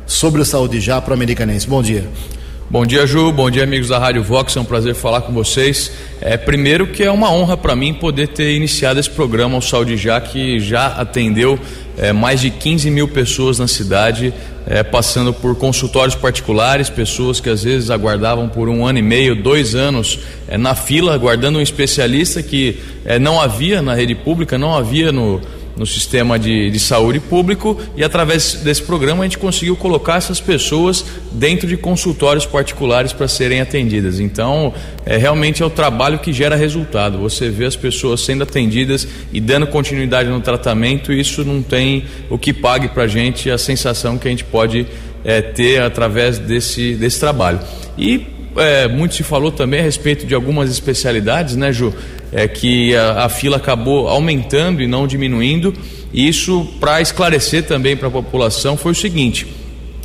sobre 0.05 0.43
o 0.43 0.45
Saúde 0.45 0.81
Já 0.81 1.01
para 1.01 1.13
o 1.13 1.15
Americanense? 1.15 1.69
Bom 1.69 1.81
dia. 1.81 2.05
Bom 2.69 2.85
dia, 2.85 3.07
Ju. 3.07 3.31
Bom 3.31 3.49
dia, 3.49 3.63
amigos 3.63 3.87
da 3.87 3.99
Rádio 3.99 4.25
Vox. 4.25 4.57
É 4.57 4.61
um 4.61 4.65
prazer 4.65 4.93
falar 4.93 5.21
com 5.21 5.33
vocês. 5.33 5.93
É, 6.21 6.37
primeiro 6.37 6.89
que 6.89 7.05
é 7.05 7.11
uma 7.13 7.31
honra 7.31 7.57
para 7.57 7.77
mim 7.77 7.95
poder 7.95 8.27
ter 8.27 8.57
iniciado 8.57 8.99
esse 8.99 9.09
programa, 9.09 9.57
o 9.57 9.63
Saúde 9.63 9.97
Já, 9.97 10.21
que 10.21 10.59
já 10.59 10.89
atendeu 10.89 11.61
é, 11.97 12.13
mais 12.13 12.41
de 12.41 12.51
15 12.51 12.91
mil 12.91 13.07
pessoas 13.07 13.61
na 13.61 13.69
cidade, 13.69 14.35
é, 14.67 14.83
passando 14.83 15.33
por 15.33 15.55
consultórios 15.55 16.17
particulares, 16.17 16.91
pessoas 16.91 17.39
que 17.39 17.49
às 17.49 17.63
vezes 17.63 17.89
aguardavam 17.89 18.49
por 18.49 18.69
um 18.69 18.85
ano 18.85 18.99
e 18.99 19.03
meio, 19.03 19.41
dois 19.41 19.77
anos 19.77 20.19
é, 20.49 20.59
na 20.59 20.75
fila, 20.75 21.15
aguardando 21.15 21.61
um 21.61 21.63
especialista 21.63 22.43
que 22.43 22.81
é, 23.05 23.17
não 23.17 23.41
havia 23.41 23.81
na 23.81 23.95
rede 23.95 24.17
pública, 24.17 24.59
não 24.59 24.75
havia 24.75 25.13
no, 25.13 25.41
no 25.77 25.87
sistema 25.87 26.39
de, 26.39 26.71
de 26.71 26.81
saúde 26.81 27.21
público 27.21 27.79
e 27.97 28.03
através 28.03 28.55
desse 28.55 28.83
programa 28.83 29.23
a 29.23 29.27
gente 29.27 29.39
conseguiu 29.39 29.77
colocar 29.77 30.17
essas 30.17 30.41
pessoas 30.41 31.05
dentro 31.33 31.67
de 31.67 31.77
consultórios 31.77 32.47
particulares 32.47 33.13
para 33.13 33.29
serem 33.29 33.61
atendidas. 33.61 34.19
Então, 34.19 34.73
é, 35.05 35.17
realmente 35.17 35.63
é 35.63 35.67
o 35.67 35.71
trabalho 35.71 36.19
que 36.19 36.33
gera 36.33 36.57
resultado. 36.57 37.19
Você 37.19 37.51
vê 37.51 37.67
as 37.67 37.77
pessoas 37.77 38.23
sendo 38.23 38.43
atendidas 38.43 39.07
e 39.33 39.41
dando 39.41 39.67
continuidade 39.67 40.29
no 40.29 40.41
tratamento, 40.41 41.13
e 41.13 41.21
isso 41.21 41.45
não 41.45 41.63
tem 41.63 42.05
o 42.31 42.39
que 42.39 42.53
pague 42.53 42.89
para 42.89 43.05
a 43.05 43.09
gente 43.09 43.51
a 43.51 43.59
sensação 43.59 44.19
que 44.19 44.27
a 44.27 44.31
gente 44.31 44.45
pode 44.45 44.87
é, 45.25 45.43
ter 45.43 45.83
através 45.83 46.39
desse, 46.39 46.95
desse 46.95 47.21
trabalho. 47.21 47.61
E 47.99 48.27
é, 48.57 48.89
muito 48.89 49.15
se 49.15 49.23
falou 49.23 49.53
também 49.53 49.81
a 49.81 49.83
respeito 49.83 50.27
de 50.27 50.35
algumas 50.35 50.71
especialidades, 50.71 51.57
né, 51.57 51.73
Ju? 51.73 51.93
É 52.33 52.49
que 52.49 52.95
a, 52.95 53.25
a 53.25 53.29
fila 53.29 53.57
acabou 53.57 54.09
aumentando 54.09 54.83
e 54.83 54.87
não 54.87 55.07
diminuindo. 55.07 55.75
Isso, 56.13 56.67
para 56.81 57.01
esclarecer 57.01 57.65
também 57.65 57.97
para 57.97 58.09
a 58.09 58.11
população, 58.11 58.77
foi 58.77 58.93
o 58.93 58.95
seguinte. 58.95 59.47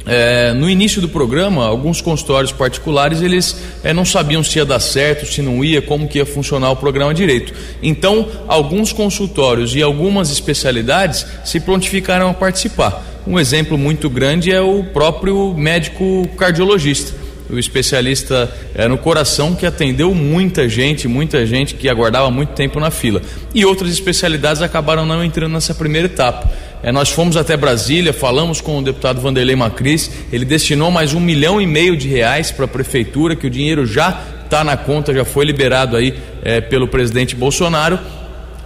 É, 0.05 0.51
no 0.53 0.67
início 0.69 0.99
do 0.99 1.07
programa, 1.07 1.65
alguns 1.65 2.01
consultórios 2.01 2.51
particulares 2.51 3.21
eles 3.21 3.55
é, 3.84 3.93
não 3.93 4.03
sabiam 4.03 4.43
se 4.43 4.57
ia 4.57 4.65
dar 4.65 4.79
certo, 4.79 5.27
se 5.27 5.41
não 5.41 5.63
ia, 5.63 5.81
como 5.81 6.07
que 6.07 6.17
ia 6.17 6.25
funcionar 6.25 6.71
o 6.71 6.75
programa 6.75 7.13
direito. 7.13 7.53
Então, 7.84 8.27
alguns 8.47 8.91
consultórios 8.91 9.75
e 9.75 9.81
algumas 9.81 10.31
especialidades 10.31 11.25
se 11.45 11.60
prontificaram 11.60 12.29
a 12.29 12.34
participar. 12.34 13.05
Um 13.27 13.39
exemplo 13.39 13.77
muito 13.77 14.10
grande 14.10 14.51
é 14.51 14.60
o 14.60 14.84
próprio 14.84 15.53
médico 15.53 16.27
cardiologista 16.36 17.20
o 17.51 17.59
especialista 17.59 18.49
é, 18.73 18.87
no 18.87 18.97
coração 18.97 19.53
que 19.53 19.65
atendeu 19.65 20.15
muita 20.15 20.69
gente, 20.69 21.07
muita 21.07 21.45
gente 21.45 21.75
que 21.75 21.89
aguardava 21.89 22.31
muito 22.31 22.53
tempo 22.53 22.79
na 22.79 22.89
fila. 22.89 23.21
E 23.53 23.65
outras 23.65 23.91
especialidades 23.91 24.61
acabaram 24.61 25.05
não 25.05 25.23
entrando 25.23 25.53
nessa 25.53 25.75
primeira 25.75 26.07
etapa. 26.07 26.49
É, 26.81 26.91
nós 26.91 27.09
fomos 27.09 27.37
até 27.37 27.55
Brasília, 27.57 28.13
falamos 28.13 28.61
com 28.61 28.79
o 28.79 28.81
deputado 28.81 29.21
Vanderlei 29.21 29.55
Macris, 29.55 30.09
ele 30.31 30.45
destinou 30.45 30.89
mais 30.89 31.13
um 31.13 31.19
milhão 31.19 31.61
e 31.61 31.67
meio 31.67 31.95
de 31.95 32.07
reais 32.07 32.51
para 32.51 32.65
a 32.65 32.67
prefeitura, 32.67 33.35
que 33.35 33.45
o 33.45 33.49
dinheiro 33.49 33.85
já 33.85 34.19
está 34.45 34.63
na 34.63 34.75
conta, 34.75 35.13
já 35.13 35.23
foi 35.23 35.45
liberado 35.45 35.95
aí 35.95 36.15
é, 36.43 36.59
pelo 36.59 36.87
presidente 36.87 37.35
Bolsonaro 37.35 37.99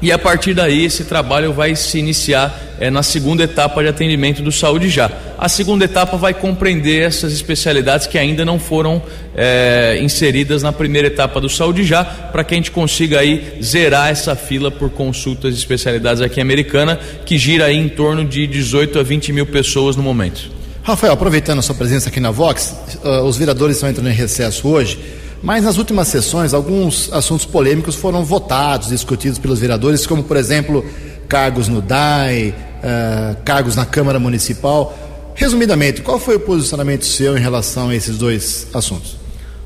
e 0.01 0.11
a 0.11 0.19
partir 0.19 0.53
daí 0.53 0.85
esse 0.85 1.05
trabalho 1.05 1.53
vai 1.53 1.75
se 1.75 1.97
iniciar 1.97 2.55
é, 2.79 2.89
na 2.89 3.01
segunda 3.01 3.43
etapa 3.43 3.81
de 3.81 3.89
atendimento 3.89 4.41
do 4.41 4.51
Saúde 4.51 4.89
Já. 4.89 5.09
A 5.37 5.49
segunda 5.49 5.83
etapa 5.83 6.15
vai 6.15 6.33
compreender 6.33 7.01
essas 7.01 7.33
especialidades 7.33 8.07
que 8.07 8.17
ainda 8.17 8.45
não 8.45 8.57
foram 8.57 9.01
é, 9.35 9.99
inseridas 10.01 10.63
na 10.63 10.71
primeira 10.71 11.07
etapa 11.07 11.41
do 11.41 11.49
Saúde 11.49 11.83
Já, 11.83 12.05
para 12.05 12.43
que 12.43 12.53
a 12.53 12.57
gente 12.57 12.71
consiga 12.71 13.19
aí 13.19 13.57
zerar 13.61 14.09
essa 14.09 14.35
fila 14.35 14.71
por 14.71 14.89
consultas 14.89 15.53
de 15.53 15.59
especialidades 15.59 16.21
aqui 16.21 16.39
em 16.39 16.43
Americana, 16.43 16.97
que 17.25 17.37
gira 17.37 17.65
aí 17.65 17.77
em 17.77 17.89
torno 17.89 18.23
de 18.23 18.47
18 18.47 18.99
a 18.99 19.03
20 19.03 19.33
mil 19.33 19.45
pessoas 19.45 19.95
no 19.95 20.03
momento. 20.03 20.49
Rafael, 20.83 21.13
aproveitando 21.13 21.59
a 21.59 21.61
sua 21.61 21.75
presença 21.75 22.09
aqui 22.09 22.19
na 22.19 22.31
Vox, 22.31 22.75
uh, 23.03 23.23
os 23.23 23.37
vereadores 23.37 23.75
estão 23.75 23.89
entrando 23.89 24.09
em 24.09 24.13
recesso 24.13 24.67
hoje. 24.67 24.99
Mas 25.41 25.63
nas 25.63 25.77
últimas 25.77 26.07
sessões, 26.07 26.53
alguns 26.53 27.11
assuntos 27.11 27.45
polêmicos 27.45 27.95
foram 27.95 28.23
votados, 28.23 28.89
discutidos 28.89 29.37
pelos 29.37 29.59
vereadores, 29.59 30.07
como, 30.07 30.23
por 30.23 30.37
exemplo, 30.37 30.85
cargos 31.27 31.67
no 31.67 31.81
DAI, 31.81 32.53
uh, 32.83 33.35
cargos 33.43 33.75
na 33.75 33.85
Câmara 33.85 34.19
Municipal. 34.19 34.95
Resumidamente, 35.35 36.01
qual 36.01 36.17
foi 36.17 36.37
o 36.37 36.39
posicionamento 36.39 37.05
seu 37.05 37.37
em 37.37 37.41
relação 37.41 37.89
a 37.89 37.95
esses 37.95 38.17
dois 38.17 38.67
assuntos? 38.73 39.17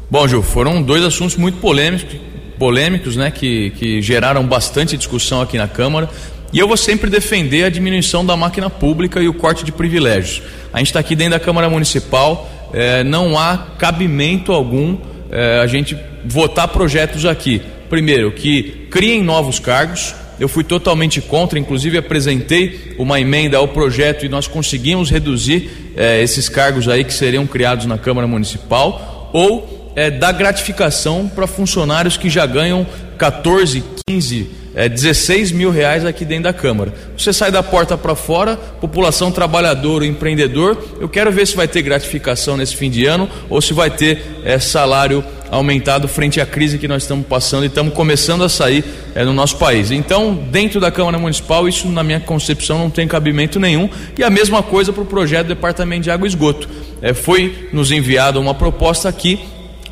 Bom, 0.09 0.27
Ju, 0.27 0.41
foram 0.41 0.81
dois 0.81 1.03
assuntos 1.03 1.37
muito 1.37 1.59
polêmicos, 1.59 2.19
polêmicos 2.57 3.15
né, 3.15 3.29
que, 3.31 3.69
que 3.71 4.01
geraram 4.01 4.45
bastante 4.45 4.97
discussão 4.97 5.41
aqui 5.41 5.57
na 5.57 5.67
Câmara. 5.67 6.09
E 6.51 6.57
eu 6.57 6.67
vou 6.67 6.75
sempre 6.75 7.09
defender 7.09 7.63
a 7.63 7.69
diminuição 7.69 8.25
da 8.25 8.35
máquina 8.35 8.69
pública 8.69 9.21
e 9.21 9.27
o 9.27 9.33
corte 9.33 9.63
de 9.63 9.71
privilégios. 9.71 10.41
A 10.73 10.79
gente 10.79 10.87
está 10.87 10.99
aqui 10.99 11.15
dentro 11.15 11.33
da 11.33 11.39
Câmara 11.39 11.69
Municipal, 11.69 12.49
eh, 12.73 13.03
não 13.03 13.37
há 13.37 13.67
cabimento 13.77 14.51
algum 14.51 14.97
é, 15.31 15.59
a 15.59 15.67
gente 15.67 15.97
votar 16.25 16.67
projetos 16.67 17.25
aqui. 17.25 17.61
Primeiro, 17.89 18.31
que 18.31 18.87
criem 18.91 19.23
novos 19.23 19.59
cargos. 19.59 20.13
Eu 20.39 20.47
fui 20.47 20.63
totalmente 20.63 21.21
contra, 21.21 21.59
inclusive 21.59 21.97
apresentei 21.97 22.95
uma 22.97 23.19
emenda 23.19 23.57
ao 23.57 23.67
projeto 23.67 24.25
e 24.25 24.29
nós 24.29 24.47
conseguimos 24.47 25.09
reduzir 25.09 25.69
é, 25.95 26.21
esses 26.21 26.47
cargos 26.47 26.87
aí 26.87 27.03
que 27.03 27.13
seriam 27.13 27.45
criados 27.45 27.85
na 27.85 27.97
Câmara 27.97 28.27
Municipal. 28.27 29.29
Ou 29.33 29.91
é, 29.95 30.09
dar 30.09 30.31
gratificação 30.31 31.27
para 31.27 31.45
funcionários 31.45 32.15
que 32.15 32.29
já 32.29 32.45
ganham 32.45 32.87
14, 33.17 33.83
15 34.07 34.59
é, 34.75 34.87
16 34.87 35.51
mil 35.51 35.71
reais 35.71 36.05
aqui 36.05 36.23
dentro 36.23 36.43
da 36.43 36.53
Câmara. 36.53 36.93
Você 37.17 37.33
sai 37.33 37.51
da 37.51 37.61
porta 37.61 37.97
para 37.97 38.15
fora, 38.15 38.55
população 38.55 39.31
trabalhador, 39.31 40.03
empreendedor, 40.03 40.77
eu 40.99 41.09
quero 41.09 41.31
ver 41.31 41.45
se 41.45 41.55
vai 41.55 41.67
ter 41.67 41.81
gratificação 41.81 42.55
nesse 42.55 42.75
fim 42.75 42.89
de 42.89 43.05
ano 43.05 43.29
ou 43.49 43.61
se 43.61 43.73
vai 43.73 43.89
ter 43.89 44.23
é, 44.43 44.59
salário 44.59 45.23
aumentado 45.51 46.07
frente 46.07 46.39
à 46.39 46.45
crise 46.45 46.77
que 46.77 46.87
nós 46.87 47.03
estamos 47.03 47.25
passando 47.25 47.63
e 47.63 47.67
estamos 47.67 47.93
começando 47.93 48.43
a 48.43 48.49
sair 48.49 48.83
é, 49.15 49.23
no 49.23 49.33
nosso 49.33 49.57
país. 49.57 49.91
Então, 49.91 50.33
dentro 50.33 50.79
da 50.79 50.91
Câmara 50.91 51.17
Municipal, 51.17 51.67
isso 51.67 51.87
na 51.89 52.03
minha 52.03 52.19
concepção 52.19 52.79
não 52.79 52.89
tem 52.89 53.07
cabimento 53.07 53.59
nenhum. 53.59 53.89
E 54.17 54.23
a 54.23 54.29
mesma 54.29 54.61
coisa 54.61 54.93
para 54.93 55.03
o 55.03 55.05
projeto 55.05 55.47
do 55.47 55.55
Departamento 55.55 56.03
de 56.03 56.11
Água 56.11 56.27
e 56.27 56.29
Esgoto. 56.29 56.69
É, 57.01 57.13
foi 57.13 57.69
nos 57.71 57.91
enviada 57.91 58.39
uma 58.39 58.53
proposta 58.53 59.09
aqui 59.09 59.39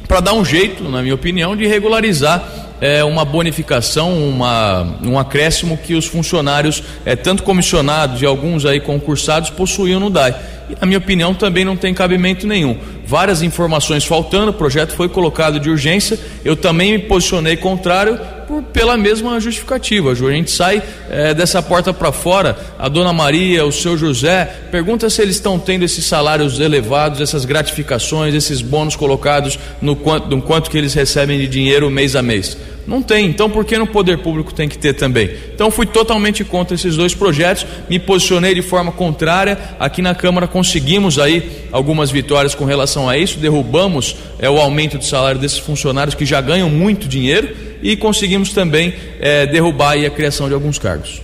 para 0.08 0.20
dar 0.20 0.34
um 0.34 0.46
jeito, 0.46 0.84
na 0.84 1.02
minha 1.02 1.16
opinião, 1.16 1.56
de 1.56 1.68
regularizar 1.68 2.67
é, 2.80 3.04
uma 3.04 3.26
bonificação, 3.26 4.18
uma, 4.18 4.98
um 5.04 5.18
acréscimo 5.18 5.78
que 5.78 5.96
os 5.96 6.06
funcionários, 6.06 6.84
é, 7.06 7.16
tanto 7.16 7.44
comissionados 7.44 8.22
e 8.22 8.26
alguns 8.26 8.66
aí 8.66 8.80
concursados, 8.80 9.50
possuíam 9.50 10.00
no 10.00 10.10
DAI. 10.10 10.36
E, 10.70 10.76
na 10.80 10.86
minha 10.86 11.00
opinião, 11.00 11.34
também 11.34 11.66
não 11.66 11.76
tem 11.76 11.94
cabimento 11.94 12.46
nenhum. 12.46 12.78
Várias 13.06 13.42
informações 13.42 14.04
faltando, 14.06 14.52
o 14.52 14.54
projeto 14.54 14.94
foi 14.94 15.10
colocado 15.10 15.60
de 15.60 15.70
urgência, 15.70 16.20
eu 16.44 16.56
também 16.56 16.92
me 16.92 17.00
posicionei 17.00 17.58
contrário 17.58 18.20
por, 18.48 18.64
pela 18.64 18.98
mesma 18.98 19.40
justificativa. 19.40 20.12
A 20.12 20.16
gente 20.16 20.50
sai 20.50 20.82
é, 21.10 21.34
dessa 21.34 21.62
porta 21.62 21.94
para 21.94 22.12
fora, 22.12 22.58
a 22.80 22.88
dona 22.88 23.12
Maria, 23.12 23.66
o 23.66 23.72
seu 23.72 23.98
José, 23.98 24.46
pergunta 24.72 25.10
se 25.10 25.22
eles 25.22 25.36
estão 25.36 25.60
tendo 25.60 25.84
esses 25.84 26.06
salários 26.06 26.60
elevados, 26.60 27.20
essas 27.20 27.46
gratificações, 27.46 28.34
esses 28.34 28.62
bônus 28.62 28.96
colocados 28.96 29.60
no 29.82 29.96
quanto, 29.96 30.30
no 30.30 30.42
quanto 30.42 30.72
que 30.72 30.78
eles 30.78 30.94
recebem 30.94 31.38
de 31.38 31.48
dinheiro 31.48 31.90
mês 31.92 32.16
a 32.16 32.22
mês. 32.22 32.58
Não 32.88 33.02
tem, 33.02 33.26
então 33.26 33.50
por 33.50 33.66
que 33.66 33.78
no 33.78 33.86
poder 33.86 34.20
público 34.20 34.54
tem 34.54 34.70
que 34.70 34.78
ter 34.78 34.94
também? 34.94 35.30
Então 35.54 35.70
fui 35.70 35.86
totalmente 35.86 36.46
contra 36.46 36.74
esses 36.74 36.96
dois 36.96 37.14
projetos, 37.14 37.66
me 37.90 38.00
posicionei 38.00 38.56
de 38.56 38.62
forma 38.62 38.94
contrária. 38.94 39.58
Aqui 39.78 40.02
na 40.02 40.16
Câmara 40.16 40.48
conseguimos 40.48 41.20
aí 41.20 41.68
algumas 41.70 42.10
vitórias 42.10 42.56
com 42.56 42.64
relação 42.64 43.10
a 43.10 43.18
isso, 43.18 43.40
derrubamos 43.40 44.16
é, 44.40 44.50
o 44.50 44.58
aumento 44.58 44.98
de 44.98 45.06
salário 45.06 45.38
desses 45.38 45.60
funcionários 45.60 46.16
que 46.16 46.26
já 46.26 46.40
ganham 46.40 46.70
muito 46.70 47.10
dinheiro 47.10 47.67
e 47.82 47.96
conseguimos 47.96 48.52
também 48.52 48.94
é, 49.20 49.46
derrubar 49.46 49.98
a 49.98 50.10
criação 50.10 50.48
de 50.48 50.54
alguns 50.54 50.80
cargos. 50.80 51.22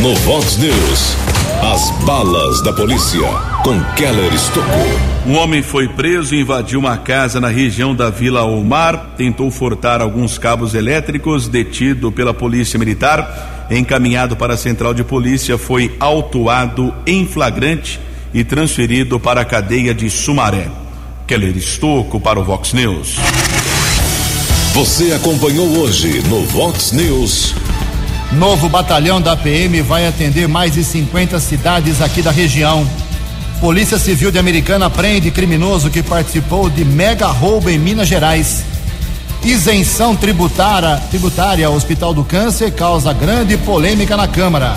No 0.00 0.14
Vox 0.16 0.56
News, 0.58 1.16
as 1.62 1.90
balas 2.04 2.62
da 2.62 2.72
polícia 2.72 3.20
com 3.64 3.82
Keller 3.94 4.32
Estocou. 4.32 5.18
Um 5.26 5.36
homem 5.36 5.60
foi 5.60 5.88
preso 5.88 6.34
e 6.34 6.40
invadiu 6.40 6.78
uma 6.78 6.96
casa 6.96 7.40
na 7.40 7.48
região 7.48 7.94
da 7.94 8.08
Vila 8.08 8.44
Omar, 8.44 9.14
tentou 9.16 9.50
furtar 9.50 10.00
alguns 10.00 10.38
cabos 10.38 10.74
elétricos, 10.74 11.48
detido 11.48 12.12
pela 12.12 12.32
Polícia 12.32 12.78
Militar, 12.78 13.66
encaminhado 13.70 14.36
para 14.36 14.54
a 14.54 14.56
Central 14.56 14.94
de 14.94 15.02
Polícia, 15.02 15.58
foi 15.58 15.94
autuado 15.98 16.94
em 17.04 17.26
flagrante 17.26 18.00
e 18.32 18.44
transferido 18.44 19.18
para 19.18 19.40
a 19.40 19.44
cadeia 19.44 19.92
de 19.92 20.08
Sumaré. 20.08 20.68
Keller 21.26 21.56
Estocco 21.56 22.20
para 22.20 22.38
o 22.40 22.44
Vox 22.44 22.72
News. 22.72 23.16
Você 24.74 25.12
acompanhou 25.12 25.66
hoje 25.78 26.22
no 26.28 26.44
Vox 26.44 26.92
News. 26.92 27.54
Novo 28.32 28.68
batalhão 28.68 29.20
da 29.20 29.34
PM 29.36 29.80
vai 29.82 30.06
atender 30.06 30.46
mais 30.46 30.74
de 30.74 30.84
50 30.84 31.40
cidades 31.40 32.00
aqui 32.00 32.22
da 32.22 32.30
região. 32.30 32.88
Polícia 33.60 33.98
Civil 33.98 34.30
de 34.30 34.38
Americana 34.38 34.88
prende 34.88 35.30
criminoso 35.30 35.90
que 35.90 36.02
participou 36.02 36.70
de 36.70 36.84
mega 36.84 37.26
roubo 37.26 37.68
em 37.70 37.78
Minas 37.78 38.06
Gerais. 38.06 38.62
Isenção 39.42 40.14
tributária, 40.14 41.02
tributária 41.10 41.66
ao 41.66 41.74
Hospital 41.74 42.14
do 42.14 42.22
Câncer 42.22 42.70
causa 42.70 43.12
grande 43.12 43.56
polêmica 43.56 44.16
na 44.16 44.28
Câmara. 44.28 44.76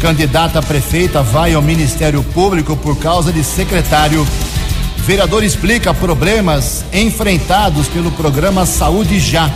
Candidata 0.00 0.60
prefeita 0.60 1.22
vai 1.22 1.54
ao 1.54 1.62
Ministério 1.62 2.22
Público 2.22 2.76
por 2.76 2.98
causa 2.98 3.32
de 3.32 3.42
secretário. 3.42 4.26
Vereador 5.06 5.44
explica 5.44 5.92
problemas 5.92 6.82
enfrentados 6.90 7.88
pelo 7.88 8.10
programa 8.12 8.64
Saúde 8.64 9.20
Já. 9.20 9.50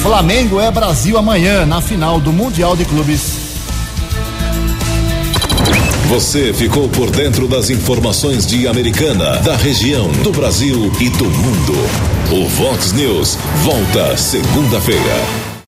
Flamengo 0.00 0.58
é 0.58 0.70
Brasil 0.70 1.18
amanhã, 1.18 1.66
na 1.66 1.82
final 1.82 2.18
do 2.18 2.32
Mundial 2.32 2.74
de 2.74 2.86
Clubes. 2.86 3.44
Você 6.08 6.54
ficou 6.54 6.88
por 6.88 7.10
dentro 7.10 7.46
das 7.46 7.68
informações 7.68 8.46
de 8.46 8.66
Americana, 8.66 9.36
da 9.38 9.54
região, 9.54 10.10
do 10.22 10.32
Brasil 10.32 10.90
e 10.98 11.10
do 11.10 11.26
mundo. 11.26 11.74
O 12.32 12.48
Vox 12.48 12.92
News 12.92 13.36
volta 13.62 14.16
segunda-feira. 14.16 15.53